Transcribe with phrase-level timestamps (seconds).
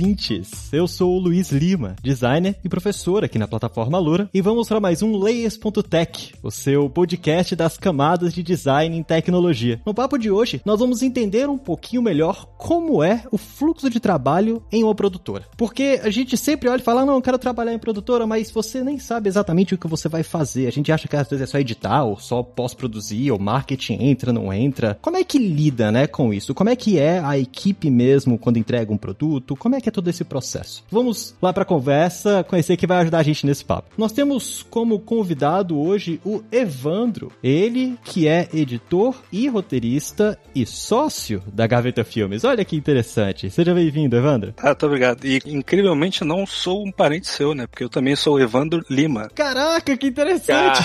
[0.00, 0.72] Ouvintes!
[0.72, 4.80] Eu sou o Luiz Lima, designer e professor aqui na plataforma Lura, e vamos para
[4.80, 9.78] mais um Layers.tech, o seu podcast das camadas de design em tecnologia.
[9.84, 14.00] No papo de hoje, nós vamos entender um pouquinho melhor como é o fluxo de
[14.00, 15.44] trabalho em uma produtora.
[15.54, 18.82] Porque a gente sempre olha e fala, não, eu quero trabalhar em produtora, mas você
[18.82, 20.66] nem sabe exatamente o que você vai fazer.
[20.66, 24.32] A gente acha que às vezes é só editar, ou só pós-produzir, ou marketing entra,
[24.32, 24.98] não entra.
[25.02, 26.54] Como é que lida, né, com isso?
[26.54, 29.54] Como é que é a equipe mesmo quando entrega um produto?
[29.54, 30.82] Como é que é todo esse processo?
[30.90, 33.90] Vamos lá para a conversa, conhecer quem vai ajudar a gente nesse papo.
[33.98, 41.42] Nós temos como convidado hoje o Evandro, ele que é editor e roteirista e sócio
[41.52, 42.44] da Gaveta Filmes.
[42.44, 43.50] Olha que interessante.
[43.50, 44.54] Seja bem-vindo, Evandro.
[44.58, 45.24] Ah, muito obrigado.
[45.24, 47.66] E incrivelmente não sou um parente seu, né?
[47.66, 49.28] Porque eu também sou o Evandro Lima.
[49.34, 50.80] Caraca, que interessante.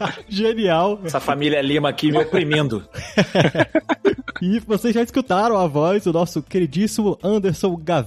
[0.00, 0.12] Ah.
[0.28, 1.00] Genial.
[1.04, 2.84] Essa família Lima aqui me oprimindo.
[4.40, 8.01] e vocês já escutaram a voz do nosso queridíssimo Anderson Gaveta,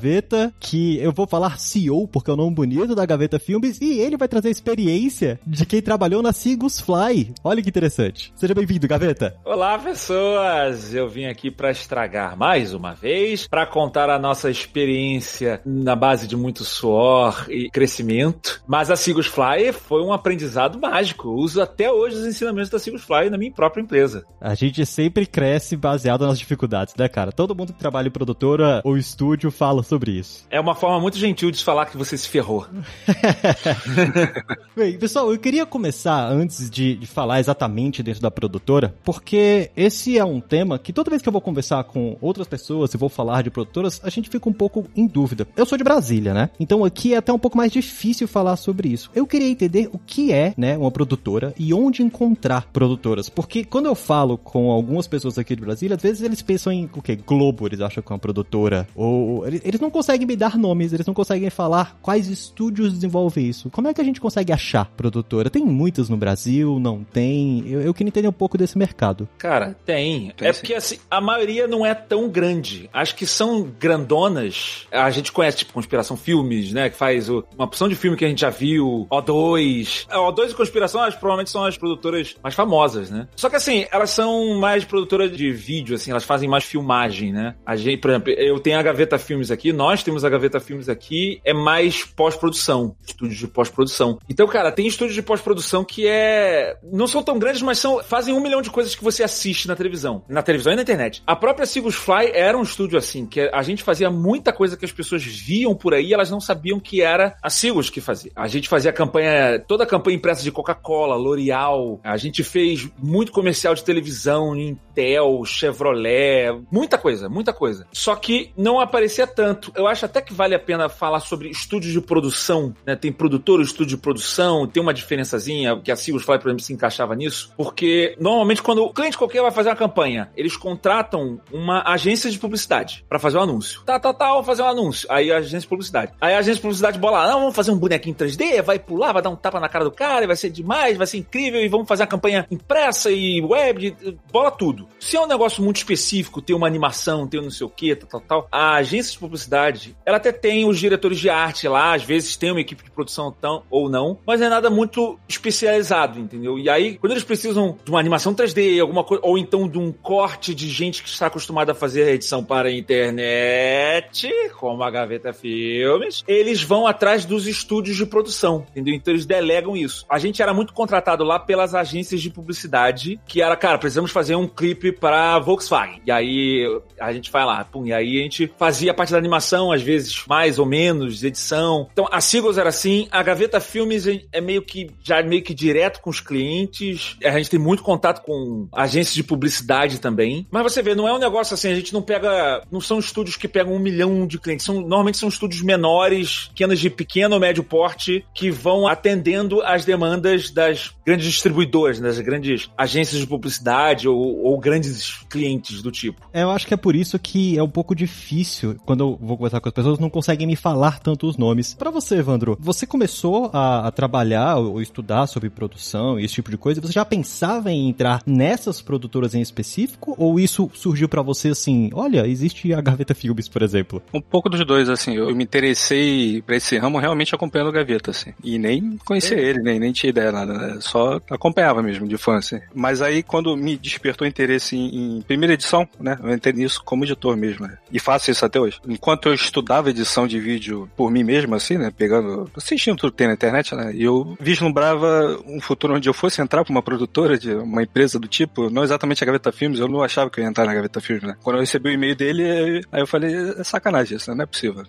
[0.60, 4.18] que eu vou falar CEO, porque é o nome bonito da Gaveta Filmes, e ele
[4.18, 7.34] vai trazer a experiência de quem trabalhou na Sigus Fly.
[7.44, 8.34] Olha que interessante.
[8.36, 9.36] Seja bem-vindo, Gaveta.
[9.46, 10.94] Olá, pessoas!
[10.94, 16.28] Eu vim aqui para estragar mais uma vez, para contar a nossa experiência na base
[16.28, 18.62] de muito suor e crescimento.
[18.68, 21.30] Mas a Sigus Fly foi um aprendizado mágico.
[21.30, 24.24] Eu uso até hoje os ensinamentos da Sigus Fly na minha própria empresa.
[24.42, 27.32] A gente sempre cresce baseado nas dificuldades, né, cara?
[27.32, 30.46] Todo mundo que trabalha em produtora ou estúdio fala sobre isso.
[30.50, 32.66] É uma forma muito gentil de falar que você se ferrou.
[34.76, 40.18] Bem, pessoal, eu queria começar antes de, de, falar exatamente dentro da produtora, porque esse
[40.18, 43.10] é um tema que toda vez que eu vou conversar com outras pessoas e vou
[43.10, 45.48] falar de produtoras, a gente fica um pouco em dúvida.
[45.56, 46.50] Eu sou de Brasília, né?
[46.60, 49.10] Então aqui é até um pouco mais difícil falar sobre isso.
[49.16, 53.86] Eu queria entender o que é, né, uma produtora e onde encontrar produtoras, porque quando
[53.86, 57.16] eu falo com algumas pessoas aqui de Brasília, às vezes eles pensam em o que?
[57.16, 61.06] Globo, eles acham que é uma produtora, ou eles não conseguem me dar nomes, eles
[61.06, 63.70] não conseguem falar quais estúdios desenvolvem isso.
[63.70, 65.50] Como é que a gente consegue achar produtora?
[65.50, 67.64] Tem muitas no Brasil, não tem?
[67.68, 69.28] Eu, eu queria entender um pouco desse mercado.
[69.38, 70.32] Cara, tem.
[70.36, 70.60] tem é sim.
[70.60, 72.90] porque assim, a maioria não é tão grande.
[72.94, 74.88] Acho que são grandonas.
[74.92, 76.90] A gente conhece, tipo, Conspiração Filmes, né?
[76.90, 80.06] Que faz o, uma opção de filme que a gente já viu, O2.
[80.10, 83.28] A O2 e Conspiração, acho, provavelmente são as produtoras mais famosas, né?
[83.36, 87.56] Só que assim, elas são mais produtoras de vídeo, assim, elas fazem mais filmagem, né?
[87.66, 90.90] A gente, por exemplo, eu tenho a Gaveta Filmes aqui, nós temos a Gaveta Filmes
[90.90, 94.20] aqui, é mais pós-produção, estúdios de pós-produção.
[94.30, 96.78] Então, cara, tem estúdios de pós-produção que é.
[96.84, 99.76] não são tão grandes, mas são fazem um milhão de coisas que você assiste na
[99.76, 100.24] televisão.
[100.28, 101.24] Na televisão e na internet.
[101.26, 104.86] A própria Sigus Fly era um estúdio assim, que a gente fazia muita coisa que
[104.86, 108.32] as pessoas viam por aí elas não sabiam que era a Sigus que fazia.
[108.36, 113.32] A gente fazia campanha, toda a campanha impressa de Coca-Cola, L'Oreal, a gente fez muito
[113.32, 114.56] comercial de televisão,
[114.96, 117.86] Intel, Chevrolet, muita coisa, muita coisa.
[117.92, 119.72] Só que não aparecia tanto.
[119.76, 122.96] Eu acho até que vale a pena falar sobre estúdios de produção, né?
[122.96, 126.72] Tem produtor, estúdio de produção, tem uma diferençazinha, que a Sigus Fly, por exemplo, se
[126.72, 131.84] encaixava nisso, porque normalmente quando o cliente qualquer vai fazer uma campanha, eles contratam uma
[131.86, 133.82] agência de publicidade para fazer um anúncio.
[133.86, 135.08] Tá, tá, tá, vamos fazer um anúncio.
[135.12, 136.14] Aí a agência de publicidade.
[136.22, 139.22] Aí a agência de publicidade bola, não, vamos fazer um bonequinho 3D, vai pular, vai
[139.22, 141.68] dar um tapa na cara do cara, e vai ser demais, vai ser incrível, e
[141.68, 143.96] vamos fazer a campanha impressa e web,
[144.32, 144.85] bola tudo.
[145.00, 147.96] Se é um negócio muito específico, tem uma animação, tem um não sei o que,
[147.96, 151.94] tal, tal, tal, a agência de publicidade, ela até tem os diretores de arte lá,
[151.94, 156.20] às vezes tem uma equipe de produção tão, ou não, mas é nada muito especializado,
[156.20, 156.58] entendeu?
[156.58, 159.92] E aí, quando eles precisam de uma animação 3D, alguma coisa, ou então de um
[159.92, 164.92] corte de gente que está acostumada a fazer a edição para a internet, como a
[164.92, 168.94] Gaveta Filmes, eles vão atrás dos estúdios de produção, entendeu?
[168.94, 170.06] Então eles delegam isso.
[170.10, 174.36] A gente era muito contratado lá pelas agências de publicidade, que era, cara, precisamos fazer
[174.36, 176.02] um clipe para Volkswagen.
[176.06, 176.66] E aí
[177.00, 180.24] a gente vai lá, pum, e aí a gente fazia parte da animação, às vezes
[180.28, 181.88] mais ou menos, edição.
[181.92, 186.02] Então a Seagulls era assim, a Gaveta Filmes é meio que já meio que direto
[186.02, 187.18] com os clientes.
[187.24, 190.48] A gente tem muito contato com agências de publicidade também.
[190.52, 192.64] Mas você vê, não é um negócio assim, a gente não pega.
[192.72, 194.66] Não são estúdios que pegam um milhão de clientes.
[194.66, 199.86] São, normalmente são estúdios menores, pequenos de pequeno ou médio porte, que vão atendendo às
[199.86, 206.28] demandas das grandes distribuidoras, das grandes agências de publicidade ou, ou grandes clientes do tipo.
[206.34, 209.38] É, eu acho que é por isso que é um pouco difícil, quando eu vou
[209.38, 211.76] conversar com as pessoas, não conseguem me falar tanto os nomes.
[211.76, 216.50] Para você, Evandro, você começou a, a trabalhar ou estudar sobre produção e esse tipo
[216.50, 220.16] de coisa, você já pensava em entrar nessas produtoras em específico?
[220.18, 224.02] Ou isso surgiu para você assim, olha, existe a Gaveta Filmes, por exemplo?
[224.12, 228.10] Um pouco dos dois, assim, eu me interessei pra esse ramo realmente acompanhando o Gaveta,
[228.10, 228.34] assim.
[228.44, 229.42] E nem conhecia é.
[229.42, 230.78] ele, nem, nem tinha ideia nada, né?
[230.80, 232.60] Só acompanhava mesmo, de fã, assim.
[232.74, 236.18] Mas aí, quando me despertou interesse em, em primeira edição, né?
[236.22, 237.78] Eu entrei nisso como editor mesmo, né?
[237.92, 238.80] E faço isso até hoje.
[238.88, 241.92] Enquanto eu estudava edição de vídeo por mim mesmo, assim, né?
[241.96, 243.92] Pegando, assistindo tudo que tem na internet, né?
[243.94, 248.20] E eu vislumbrava um futuro onde eu fosse entrar pra uma produtora de uma empresa
[248.20, 250.74] do tipo, não exatamente a Gaveta Filmes, eu não achava que eu ia entrar na
[250.74, 251.36] Gaveta Filmes, né?
[251.44, 254.38] Quando eu recebi o e-mail dele, aí eu falei, é sacanagem isso, né?
[254.38, 254.84] Não é possível.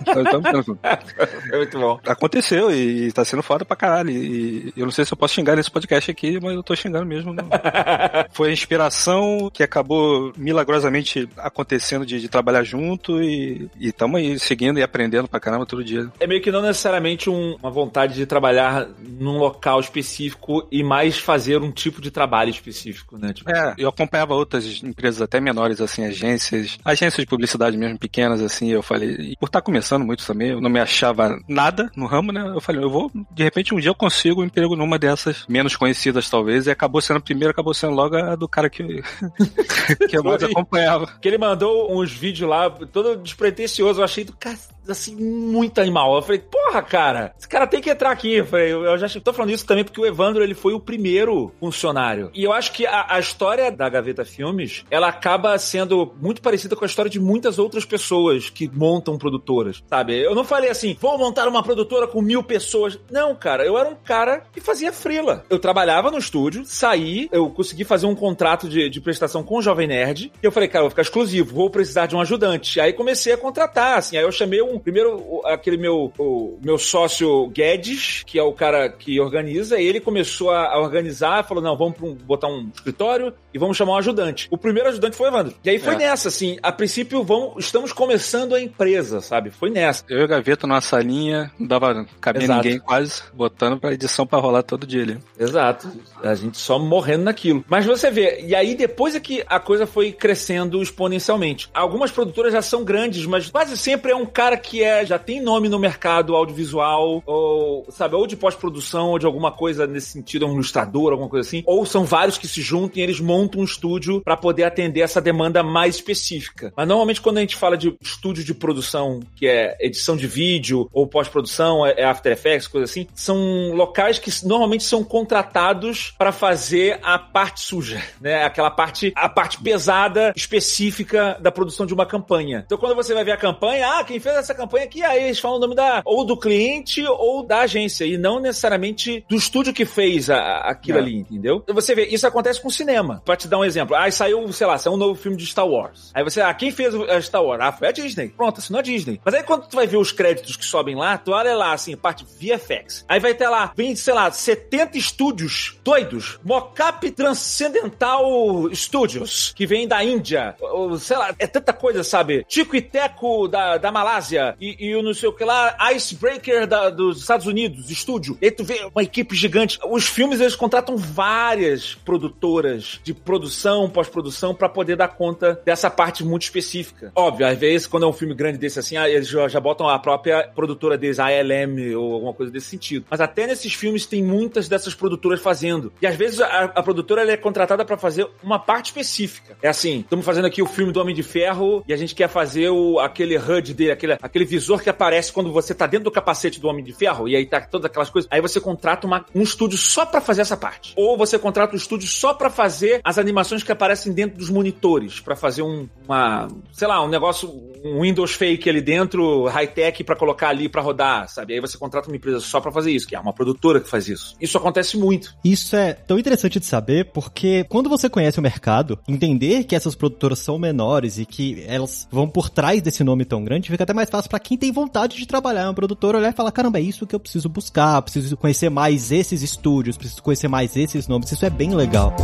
[0.00, 0.78] então, então,
[1.52, 2.00] é muito bom.
[2.06, 4.10] Aconteceu e tá sendo foda pra caralho.
[4.10, 7.06] E eu não sei se eu posso xingar nesse podcast aqui, mas eu tô xingando
[7.06, 7.32] mesmo.
[7.32, 7.42] Né?
[8.32, 9.11] Foi a inspiração
[9.52, 15.40] que acabou milagrosamente acontecendo de, de trabalhar junto e estamos aí seguindo e aprendendo pra
[15.40, 16.10] caramba todo dia.
[16.20, 21.18] É meio que não necessariamente um, uma vontade de trabalhar num local específico e mais
[21.18, 23.32] fazer um tipo de trabalho específico, né?
[23.32, 23.50] Tipo...
[23.50, 28.68] É, eu acompanhava outras empresas até menores, assim, agências, agências de publicidade mesmo pequenas, assim,
[28.68, 32.32] eu falei, por estar tá começando muito também, eu não me achava nada no ramo,
[32.32, 32.42] né?
[32.46, 35.76] Eu falei, eu vou, de repente um dia eu consigo um emprego numa dessas menos
[35.76, 38.82] conhecidas talvez, e acabou sendo a primeira, acabou sendo logo a do cara que,
[40.08, 41.06] que eu mais acompanhava.
[41.20, 44.58] Que ele mandou uns vídeos lá, todo despretensioso, eu achei do cara
[44.88, 46.14] assim, muito animal.
[46.14, 48.34] Eu falei, porra, cara, esse cara tem que entrar aqui.
[48.34, 51.52] Eu, falei, eu já tô falando isso também porque o Evandro, ele foi o primeiro
[51.60, 52.30] funcionário.
[52.34, 56.74] E eu acho que a, a, história da Gaveta Filmes, ela acaba sendo muito parecida
[56.74, 60.18] com a história de muitas outras pessoas que montam produtoras, sabe?
[60.18, 62.98] Eu não falei assim, vou montar uma produtora com mil pessoas.
[63.10, 65.44] Não, cara, eu era um cara que fazia frila.
[65.48, 69.62] Eu trabalhava no estúdio, saí, eu consegui fazer um contrato de, de prestação com o
[69.62, 72.80] Jovem Nerd, e eu falei, cara, eu vou ficar exclusivo, vou precisar de um ajudante.
[72.80, 78.22] Aí comecei a contratar, assim, aí eu chamei primeiro, aquele meu, o, meu sócio Guedes,
[78.26, 82.14] que é o cara que organiza, ele começou a, a organizar, falou, não, vamos um,
[82.14, 84.48] botar um escritório e vamos chamar um ajudante.
[84.50, 85.54] O primeiro ajudante foi o Evandro.
[85.64, 85.98] E aí foi é.
[85.98, 89.50] nessa, assim, a princípio vamos, estamos começando a empresa, sabe?
[89.50, 90.04] Foi nessa.
[90.08, 92.64] Eu e o Gaveta numa salinha, não dava cabia Exato.
[92.64, 95.18] ninguém quase, botando pra edição pra rolar todo dia ali.
[95.38, 95.90] Exato.
[96.22, 97.64] A gente só morrendo naquilo.
[97.68, 101.68] Mas você vê, e aí depois é que a coisa foi crescendo exponencialmente.
[101.74, 105.40] Algumas produtoras já são grandes, mas quase sempre é um cara que é, já tem
[105.40, 110.46] nome no mercado audiovisual, ou, sabe, ou de pós-produção, ou de alguma coisa nesse sentido,
[110.46, 111.62] um ilustrador, alguma coisa assim.
[111.66, 115.20] Ou são vários que se juntam e eles montam um estúdio para poder atender essa
[115.20, 116.72] demanda mais específica.
[116.76, 120.88] Mas normalmente quando a gente fala de estúdio de produção, que é edição de vídeo,
[120.92, 126.32] ou pós-produção, é, é After Effects, coisa assim, são locais que normalmente são contratados para
[126.32, 128.44] fazer a parte suja, né?
[128.44, 132.62] Aquela parte, a parte pesada, específica da produção de uma campanha.
[132.64, 135.38] Então quando você vai ver a campanha, ah, quem fez essa campanha aqui, aí eles
[135.38, 139.72] falam o nome da, ou do cliente ou da agência, e não necessariamente do estúdio
[139.72, 141.00] que fez a, aquilo é.
[141.00, 141.64] ali, entendeu?
[141.68, 143.22] Você vê, isso acontece com cinema.
[143.24, 145.66] Pra te dar um exemplo, aí saiu, sei lá, saiu um novo filme de Star
[145.66, 146.10] Wars.
[146.14, 147.60] Aí você, ah, quem fez a Star Wars?
[147.62, 148.28] Ah, foi a Disney.
[148.28, 149.20] Pronto, assinou a Disney.
[149.24, 151.96] Mas aí quando tu vai ver os créditos que sobem lá, tu olha lá, assim,
[151.96, 153.04] parte VFX.
[153.08, 156.38] Aí vai ter lá, vem, sei lá, 70 estúdios doidos.
[156.44, 160.56] Mocap Transcendental Studios, que vem da Índia.
[160.60, 162.44] Ou, sei lá, é tanta coisa, sabe?
[162.48, 166.66] Tico e Teco da, da Malásia e, e o não sei o que lá, Icebreaker
[166.66, 168.36] da, dos Estados Unidos, estúdio.
[168.40, 169.78] E aí tu vê uma equipe gigante.
[169.88, 176.24] Os filmes, eles contratam várias produtoras de produção, pós-produção, para poder dar conta dessa parte
[176.24, 177.12] muito específica.
[177.14, 179.98] Óbvio, às vezes, quando é um filme grande desse assim, eles já, já botam a
[179.98, 183.06] própria produtora deles, a ALM ou alguma coisa desse sentido.
[183.10, 185.92] Mas até nesses filmes tem muitas dessas produtoras fazendo.
[186.00, 189.56] E às vezes a, a produtora é contratada para fazer uma parte específica.
[189.62, 192.28] É assim, estamos fazendo aqui o filme do Homem de Ferro e a gente quer
[192.28, 196.10] fazer o, aquele HUD dele, aquele, aquele visor que aparece quando você tá dentro do
[196.10, 198.28] capacete do Homem de Ferro e aí tá todas aquelas coisas.
[198.32, 200.94] Aí você contrata uma, um estúdio só para fazer essa parte.
[200.96, 205.20] Ou você contrata um estúdio só para fazer as animações que aparecem dentro dos monitores,
[205.20, 207.48] para fazer um, uma, sei lá, um negócio,
[207.84, 211.52] um Windows fake ali dentro, high-tech para colocar ali para rodar, sabe?
[211.52, 214.08] Aí você contrata uma empresa só para fazer isso, que é uma produtora que faz
[214.08, 214.34] isso.
[214.40, 215.34] Isso acontece muito.
[215.44, 219.94] Isso é tão interessante de saber porque quando você conhece o mercado, entender que essas
[219.94, 223.92] produtoras são menores e que elas vão por trás desse nome tão grande, fica até
[223.92, 226.78] mais fácil para quem tem vontade de trabalhar em uma produtora olhar e falar: caramba,
[226.78, 231.08] é isso que eu preciso buscar, preciso conhecer mais esses estúdios, preciso conhecer mais esses
[231.08, 231.30] nomes.
[231.30, 232.14] Isso é bem legal.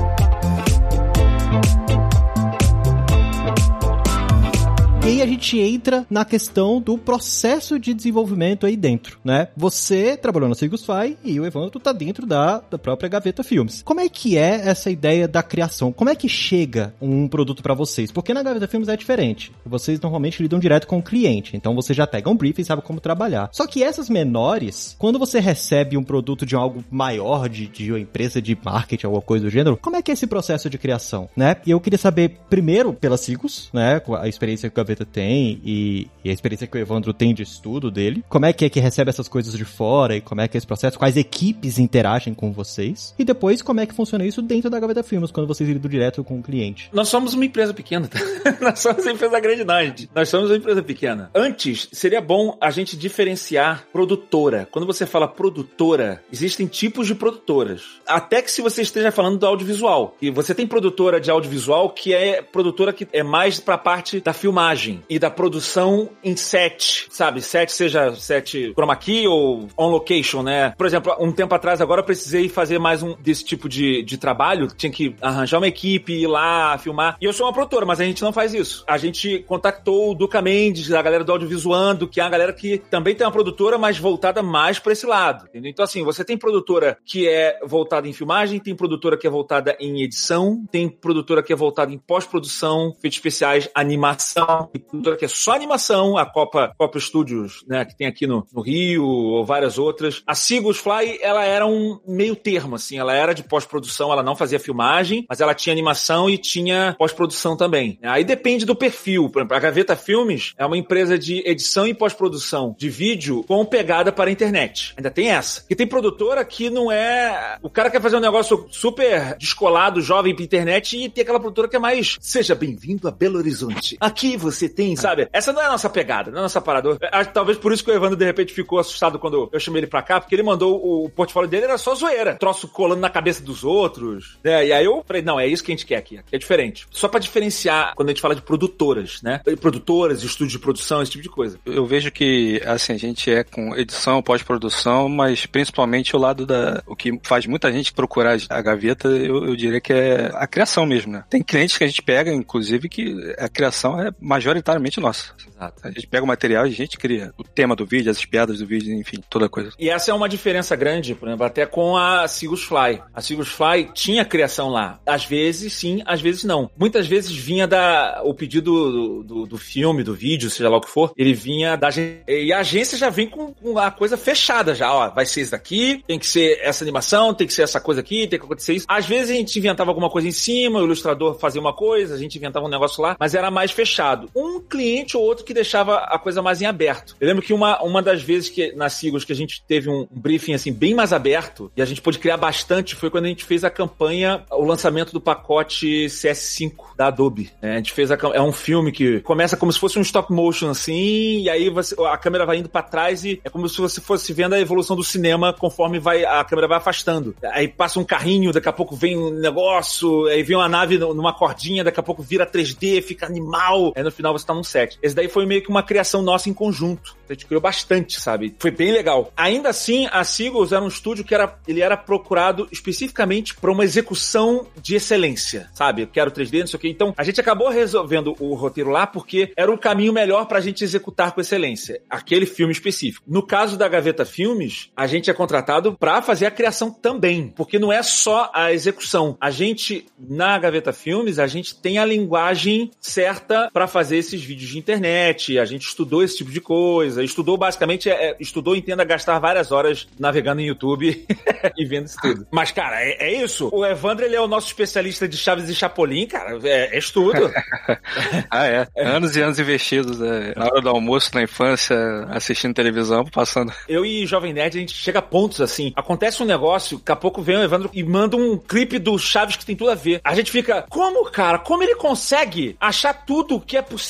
[5.09, 9.49] Aí a gente entra na questão do processo de desenvolvimento aí dentro, né?
[9.57, 13.83] Você trabalhou na Sigusfy e o Evandro tá dentro da, da própria Gaveta Filmes.
[13.83, 15.93] Como é que é essa ideia da criação?
[15.93, 18.13] Como é que chega um produto para vocês?
[18.13, 19.51] Porque na Gaveta Filmes é diferente.
[19.65, 22.83] Vocês normalmente lidam direto com o cliente, então você já pega um briefing e sabe
[22.83, 23.49] como trabalhar.
[23.53, 28.01] Só que essas menores, quando você recebe um produto de algo maior, de, de uma
[28.01, 31.31] empresa de marketing, alguma coisa do gênero, como é que é esse processo de criação,
[31.35, 31.57] né?
[31.65, 34.03] E eu queria saber, primeiro, pela Ciclos, né?
[34.21, 37.43] A experiência que o Gaveta tem e, e, a experiência que o Evandro tem de
[37.43, 38.25] estudo dele.
[38.29, 40.59] Como é que é que recebe essas coisas de fora e como é que é
[40.59, 40.99] esse processo?
[40.99, 43.15] Quais equipes interagem com vocês?
[43.19, 46.23] E depois, como é que funciona isso dentro da Gaveta Filmes, quando vocês lidam direto
[46.25, 46.91] com o cliente?
[46.93, 48.19] Nós somos uma empresa pequena, tá?
[48.61, 49.79] Nós somos uma empresa grande, não.
[50.15, 51.31] Nós somos uma empresa pequena.
[51.35, 54.69] Antes, seria bom a gente diferenciar produtora.
[54.71, 57.83] Quando você fala produtora, existem tipos de produtoras.
[58.07, 60.17] Até que se você esteja falando do audiovisual.
[60.21, 64.33] E você tem produtora de audiovisual que é produtora que é mais pra parte da
[64.33, 67.43] filmagem e da produção em set, sabe?
[67.43, 70.73] Set seja set chroma key ou on location, né?
[70.77, 74.17] Por exemplo, um tempo atrás agora eu precisei fazer mais um desse tipo de, de
[74.17, 74.69] trabalho.
[74.77, 77.17] Tinha que arranjar uma equipe, ir lá, filmar.
[77.21, 78.85] E eu sou uma produtora, mas a gente não faz isso.
[78.87, 82.79] A gente contactou o Duca Mendes, a galera do Audiovisuando, que é a galera que
[82.79, 85.47] também tem uma produtora, mas voltada mais para esse lado.
[85.49, 85.71] Entendeu?
[85.71, 89.77] Então, assim, você tem produtora que é voltada em filmagem, tem produtora que é voltada
[89.81, 95.29] em edição, tem produtora que é voltada em pós-produção, feitos especiais, animação, produtora que é
[95.29, 99.79] só animação, a Copa, Copa Studios, né, que tem aqui no, no Rio, ou várias
[99.79, 100.23] outras.
[100.27, 104.37] A Sigus Fly, ela era um meio termo, assim, ela era de pós-produção, ela não
[104.37, 107.99] fazia filmagem, mas ela tinha animação e tinha pós-produção também.
[108.03, 109.29] Aí depende do perfil.
[109.29, 113.65] Por exemplo, a Gaveta Filmes é uma empresa de edição e pós-produção de vídeo com
[113.65, 114.95] pegada para a internet.
[114.97, 115.65] Ainda tem essa.
[115.69, 117.59] E tem produtora que não é.
[117.63, 121.69] O cara quer fazer um negócio super descolado, jovem pra internet, e tem aquela produtora
[121.69, 122.17] que é mais.
[122.21, 123.97] Seja bem-vindo a Belo Horizonte.
[124.01, 125.29] Aqui você tem, sabe?
[125.33, 126.99] Essa não é a nossa pegada, não é a nossa parada.
[127.33, 130.03] Talvez por isso que o Evandro de repente ficou assustado quando eu chamei ele pra
[130.03, 132.37] cá, porque ele mandou o portfólio dele era só zoeira.
[132.37, 134.39] Troço colando na cabeça dos outros.
[134.43, 134.67] Né?
[134.67, 136.21] E aí eu falei, não, é isso que a gente quer aqui.
[136.31, 136.87] É diferente.
[136.91, 139.41] Só para diferenciar quando a gente fala de produtoras, né?
[139.61, 141.59] Produtoras, estúdios de produção, esse tipo de coisa.
[141.65, 146.83] Eu vejo que, assim, a gente é com edição, pós-produção, mas principalmente o lado da.
[146.87, 150.87] O que faz muita gente procurar a gaveta, eu, eu diria que é a criação
[150.87, 151.25] mesmo, né?
[151.29, 154.11] Tem clientes que a gente pega, inclusive, que a criação é
[154.59, 155.33] majoritariamente nossa.
[155.59, 155.81] Exato.
[155.83, 158.59] A gente pega o material e a gente cria o tema do vídeo, as piadas
[158.59, 159.73] do vídeo, enfim, toda coisa.
[159.79, 163.01] E essa é uma diferença grande, por exemplo, até com a Sigus Fly.
[163.15, 165.01] A Sigus Fly tinha criação lá.
[165.07, 166.71] Às vezes sim, às vezes não.
[166.77, 170.81] Muitas vezes vinha da o pedido do, do, do filme, do vídeo, seja lá o
[170.81, 172.23] que for, ele vinha da agência.
[172.29, 175.11] E a agência já vem com, com, a coisa fechada já, ó.
[175.11, 178.27] Vai ser isso daqui, tem que ser essa animação, tem que ser essa coisa aqui,
[178.27, 178.87] tem que acontecer isso.
[178.89, 182.19] Às vezes a gente inventava alguma coisa em cima, o ilustrador fazia uma coisa, a
[182.19, 184.31] gente inventava um negócio lá, mas era mais fechado.
[184.39, 187.17] Um cliente ou outro que deixava a coisa mais em aberto.
[187.21, 190.07] Eu lembro que uma, uma das vezes que na Sigos que a gente teve um
[190.11, 193.45] briefing assim bem mais aberto e a gente pôde criar bastante foi quando a gente
[193.45, 197.51] fez a campanha, o lançamento do pacote CS5 da Adobe.
[197.61, 200.33] É, a gente fez a, é um filme que começa como se fosse um stop
[200.33, 203.81] motion assim, e aí você, a câmera vai indo para trás e é como se
[203.81, 207.35] você fosse vendo a evolução do cinema conforme vai a câmera vai afastando.
[207.53, 211.33] Aí passa um carrinho, daqui a pouco vem um negócio, aí vem uma nave numa
[211.33, 213.93] cordinha, daqui a pouco vira 3D, fica animal.
[213.97, 214.99] Aí no final você tá num set.
[215.03, 217.17] Esse daí foi meio que uma criação nossa em conjunto.
[217.29, 218.55] A gente criou bastante, sabe?
[218.59, 219.33] Foi bem legal.
[219.37, 223.85] Ainda assim, a Seagulls era um estúdio que era, ele era procurado especificamente para uma
[223.85, 226.07] execução de excelência, sabe?
[226.07, 226.89] Quero 3D, não sei o que.
[226.89, 230.83] Então, a gente acabou resolvendo o roteiro lá porque era o caminho melhor pra gente
[230.83, 232.01] executar com excelência.
[232.09, 233.25] Aquele filme específico.
[233.27, 237.79] No caso da Gaveta Filmes, a gente é contratado para fazer a criação também, porque
[237.79, 239.37] não é só a execução.
[239.41, 244.71] A gente, na Gaveta Filmes, a gente tem a linguagem certa para fazer esses vídeos
[244.71, 249.39] de internet, a gente estudou esse tipo de coisa, estudou basicamente, é, estudou, entenda, gastar
[249.39, 251.27] várias horas navegando em YouTube
[251.77, 252.47] e vendo isso tudo.
[252.51, 253.69] Mas, cara, é, é, isso.
[253.73, 257.51] O Evandro, ele é o nosso especialista de Chaves e Chapolin, cara, é, é estudo.
[258.51, 258.87] ah, é.
[258.97, 261.97] Anos e anos investidos, é, na hora do almoço, na infância,
[262.31, 263.73] assistindo televisão, passando.
[263.89, 267.17] Eu e Jovem Nerd, a gente chega a pontos assim, acontece um negócio, daqui a
[267.17, 270.21] pouco vem o Evandro e manda um clipe do Chaves que tem tudo a ver.
[270.25, 274.08] A gente fica, como, cara, como ele consegue achar tudo que é possível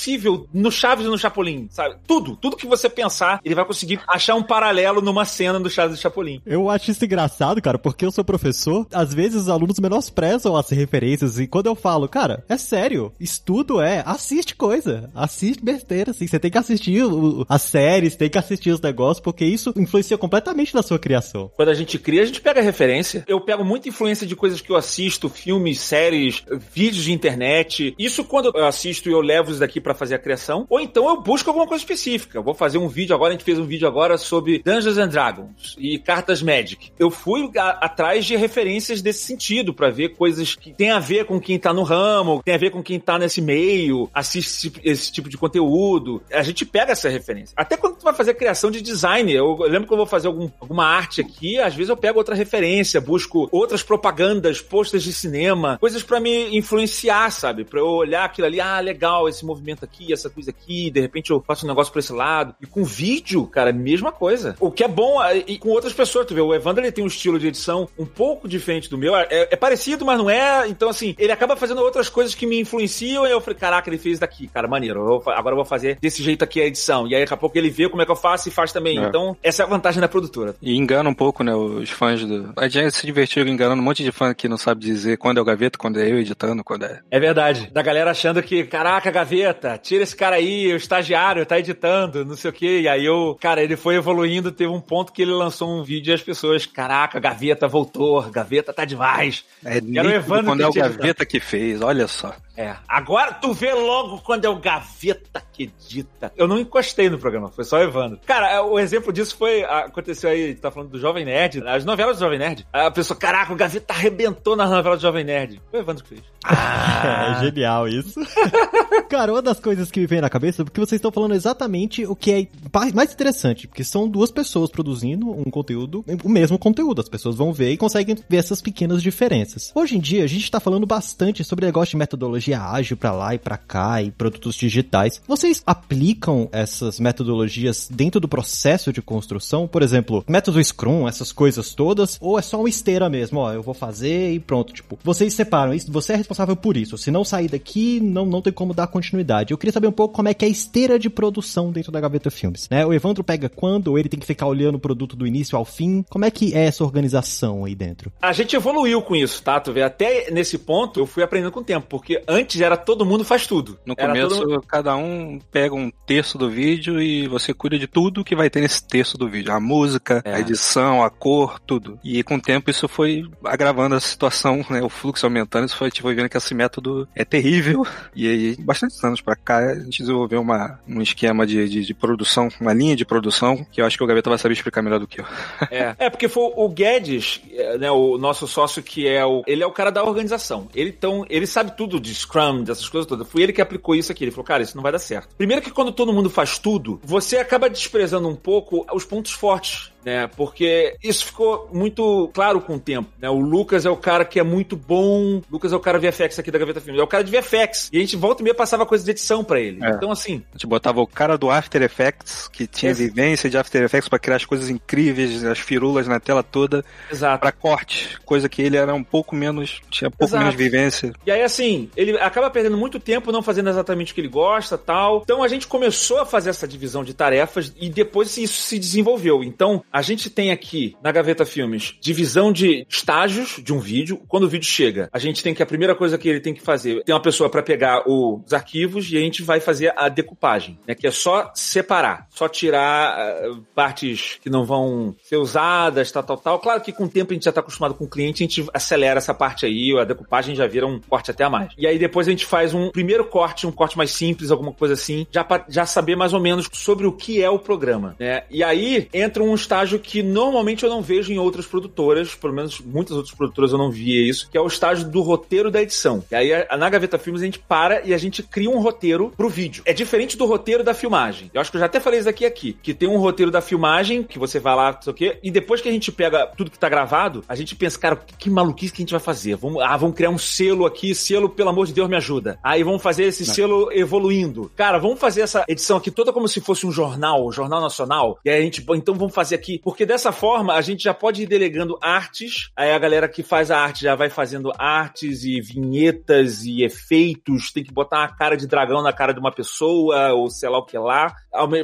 [0.53, 1.97] no Chaves e no Chapolin, sabe?
[2.07, 5.99] Tudo, tudo que você pensar, ele vai conseguir achar um paralelo numa cena do Chaves
[5.99, 6.41] e Chapolin.
[6.47, 10.71] Eu acho isso engraçado, cara, porque eu sou professor, às vezes os alunos menosprezam as
[10.71, 16.27] referências e quando eu falo, cara, é sério, estudo é, assiste coisa, assiste besteira, assim,
[16.27, 20.19] você tem que assistir o, as séries, tem que assistir os negócios, porque isso influencia
[20.19, 21.51] completamente na sua criação.
[21.57, 23.25] Quando a gente cria, a gente pega referência.
[23.27, 27.95] Eu pego muita influência de coisas que eu assisto, filmes, séries, vídeos de internet.
[27.99, 31.09] Isso quando eu assisto e eu levo isso daqui para fazer a criação, ou então
[31.09, 32.37] eu busco alguma coisa específica.
[32.37, 35.09] Eu vou fazer um vídeo agora, a gente fez um vídeo agora sobre Dungeons and
[35.09, 36.93] Dragons e cartas Magic.
[36.99, 41.25] Eu fui a, atrás de referências desse sentido para ver coisas que tem a ver
[41.25, 45.11] com quem tá no ramo, tem a ver com quem tá nesse meio, assiste esse
[45.11, 46.23] tipo de conteúdo.
[46.31, 47.55] A gente pega essa referência.
[47.57, 50.27] Até quando tu vai fazer criação de design, eu, eu lembro que eu vou fazer
[50.27, 55.15] algum, alguma arte aqui, às vezes eu pego outra referência, busco outras propagandas, postas de
[55.15, 57.65] cinema, coisas para me influenciar, sabe?
[57.65, 61.31] Para eu olhar aquilo ali, ah, legal, esse movimento aqui, essa coisa aqui, de repente
[61.31, 62.55] eu faço um negócio pra esse lado.
[62.61, 64.57] E com vídeo, cara, mesma coisa.
[64.61, 67.09] O que é bom, e com outras pessoas, tu vê, o Evandro ele tem um
[67.09, 70.89] estilo de edição um pouco diferente do meu, é, é parecido, mas não é, então
[70.89, 74.19] assim, ele acaba fazendo outras coisas que me influenciam e eu falei, caraca, ele fez
[74.19, 77.07] daqui, cara, maneiro, eu agora eu vou fazer desse jeito aqui a edição.
[77.07, 78.99] E aí daqui a pouco ele vê como é que eu faço e faz também.
[78.99, 79.07] É.
[79.07, 80.55] Então, essa é a vantagem da produtora.
[80.61, 82.53] E engana um pouco, né, os fãs do...
[82.57, 85.41] A gente se divertiu enganando um monte de fã que não sabe dizer quando é
[85.41, 87.01] o Gaveta, quando é eu editando, quando é...
[87.11, 87.71] É verdade.
[87.73, 92.37] Da galera achando que, caraca, Gaveta, tira esse cara aí, o estagiário tá editando, não
[92.37, 92.81] sei o quê.
[92.83, 96.13] E aí eu, cara, ele foi evoluindo, teve um ponto que ele lançou um vídeo
[96.13, 99.45] e as pessoas, caraca, Gaveta voltou, Gaveta tá demais.
[99.65, 102.35] É, Era o Evandro quando é o Gaveta que fez, olha só.
[102.59, 102.75] É.
[102.89, 106.33] Agora tu vê logo quando é o Gaveta que edita.
[106.37, 108.19] Eu não encostei no programa, foi só o Evandro.
[108.27, 109.63] Cara, é, o exemplo disso foi.
[109.63, 112.67] Aconteceu aí, tá falando do Jovem Nerd, as novelas do Jovem Nerd.
[112.73, 115.63] A pessoa, caraca, o Gaveta arrebentou na novela do Jovem Nerd.
[115.71, 116.23] Foi o Evandro que fez.
[116.45, 118.19] Ah, é genial isso.
[119.09, 122.05] Cara, uma das coisas que me vem na cabeça é porque vocês estão falando exatamente
[122.05, 122.47] o que é
[122.93, 127.01] mais interessante, porque são duas pessoas produzindo um conteúdo, o mesmo conteúdo.
[127.01, 129.71] As pessoas vão ver e conseguem ver essas pequenas diferenças.
[129.75, 133.13] Hoje em dia, a gente tá falando bastante sobre negócio de metodologia metodologia ágil para
[133.13, 135.21] lá e para cá e produtos digitais.
[135.27, 139.69] Vocês aplicam essas metodologias dentro do processo de construção?
[139.69, 142.17] Por exemplo, método Scrum, essas coisas todas?
[142.21, 143.41] Ou é só uma esteira mesmo?
[143.41, 144.73] Ó, eu vou fazer e pronto.
[144.73, 146.97] Tipo, vocês separam isso, você é responsável por isso.
[146.97, 149.53] Se não sair daqui, não, não tem como dar continuidade.
[149.53, 152.01] Eu queria saber um pouco como é que é a esteira de produção dentro da
[152.01, 152.85] Gaveta Filmes, né?
[152.87, 155.65] O Evandro pega quando, ou ele tem que ficar olhando o produto do início ao
[155.65, 156.05] fim?
[156.09, 158.13] Como é que é essa organização aí dentro?
[158.21, 159.61] A gente evoluiu com isso, tá?
[159.61, 163.05] Tu vê, até nesse ponto eu fui aprendendo com o tempo, porque antes era todo
[163.05, 163.79] mundo faz tudo.
[163.85, 164.65] No era começo, mundo...
[164.67, 168.61] cada um pega um terço do vídeo e você cuida de tudo que vai ter
[168.61, 169.53] nesse terço do vídeo.
[169.53, 170.35] A música, é.
[170.35, 171.99] a edição, a cor, tudo.
[172.03, 174.83] E com o tempo isso foi agravando a situação, né?
[174.83, 177.87] O fluxo aumentando, isso foi, tipo, vendo que esse método é terrível.
[178.15, 181.95] E aí, bastante anos pra cá, a gente desenvolveu uma, um esquema de, de, de
[181.95, 185.01] produção, uma linha de produção, que eu acho que o Gaveta vai saber explicar melhor
[185.01, 185.25] do que eu.
[185.71, 187.43] É, é porque foi o Guedes,
[187.79, 189.43] né, o nosso sócio que é o...
[189.47, 190.69] Ele é o cara da organização.
[190.75, 193.27] Ele, então, ele sabe tudo de Scrum, dessas coisas todas.
[193.27, 194.25] Foi ele que aplicou isso aqui.
[194.25, 195.35] Ele falou, cara, isso não vai dar certo.
[195.37, 199.91] Primeiro que quando todo mundo faz tudo, você acaba desprezando um pouco os pontos fortes
[200.09, 200.27] né?
[200.27, 203.29] Porque isso ficou muito claro com o tempo, né?
[203.29, 206.39] O Lucas é o cara que é muito bom, o Lucas é o cara VFX
[206.39, 207.91] aqui da Gaveta Filmes, é o cara de VFX.
[207.93, 209.85] E a gente volta e meia passava coisa de edição para ele.
[209.85, 209.91] É.
[209.91, 213.05] Então assim, a gente botava o cara do After Effects que tinha esse...
[213.05, 216.85] vivência de After Effects para criar as coisas incríveis, as firulas na tela toda.
[217.11, 217.41] Exato.
[217.41, 220.45] Para corte, coisa que ele era um pouco menos, tinha pouco Exato.
[220.45, 221.13] menos vivência.
[221.27, 224.79] E aí assim, ele acaba perdendo muito tempo não fazendo exatamente o que ele gosta,
[224.79, 225.21] tal.
[225.23, 229.43] Então a gente começou a fazer essa divisão de tarefas e depois isso se desenvolveu.
[229.43, 234.21] Então, a gente tem aqui na Gaveta Filmes divisão de estágios de um vídeo.
[234.29, 236.61] Quando o vídeo chega, a gente tem que a primeira coisa que ele tem que
[236.61, 240.79] fazer, tem uma pessoa para pegar os arquivos e a gente vai fazer a decupagem,
[240.87, 246.23] né, que é só separar, só tirar uh, partes que não vão ser usadas, tal,
[246.23, 246.59] tal, tal.
[246.59, 248.67] Claro que com o tempo a gente já tá acostumado com o cliente, a gente
[248.73, 251.73] acelera essa parte aí, a decupagem já vira um corte até a mais.
[251.77, 254.95] E aí depois a gente faz um primeiro corte, um corte mais simples, alguma coisa
[254.95, 258.45] assim, já para já saber mais ou menos sobre o que é o programa, né?
[258.51, 262.81] E aí entra um estágio que normalmente eu não vejo em outras produtoras, pelo menos
[262.81, 266.25] muitas outras produtoras eu não via isso, que é o estágio do roteiro da edição.
[266.31, 269.49] E aí na Gaveta Filmes a gente para e a gente cria um roteiro pro
[269.49, 269.83] vídeo.
[269.87, 271.51] É diferente do roteiro da filmagem.
[271.53, 273.61] Eu acho que eu já até falei isso aqui aqui, que tem um roteiro da
[273.61, 276.47] filmagem, que você vai lá, não sei o quê, e depois que a gente pega
[276.47, 279.21] tudo que tá gravado, a gente pensa, cara, que, que maluquice que a gente vai
[279.21, 279.57] fazer?
[279.57, 282.59] Vamos, ah, vamos criar um selo aqui, selo, pelo amor de Deus, me ajuda.
[282.63, 283.55] Aí vamos fazer esse não.
[283.55, 284.71] selo evoluindo.
[284.75, 288.39] Cara, vamos fazer essa edição aqui toda como se fosse um jornal, um jornal nacional.
[288.45, 291.43] E aí a gente, então vamos fazer aqui, porque dessa forma a gente já pode
[291.43, 295.61] ir delegando artes, aí a galera que faz a arte já vai fazendo artes e
[295.61, 300.33] vinhetas e efeitos, tem que botar uma cara de dragão na cara de uma pessoa,
[300.33, 301.35] ou sei lá o que lá,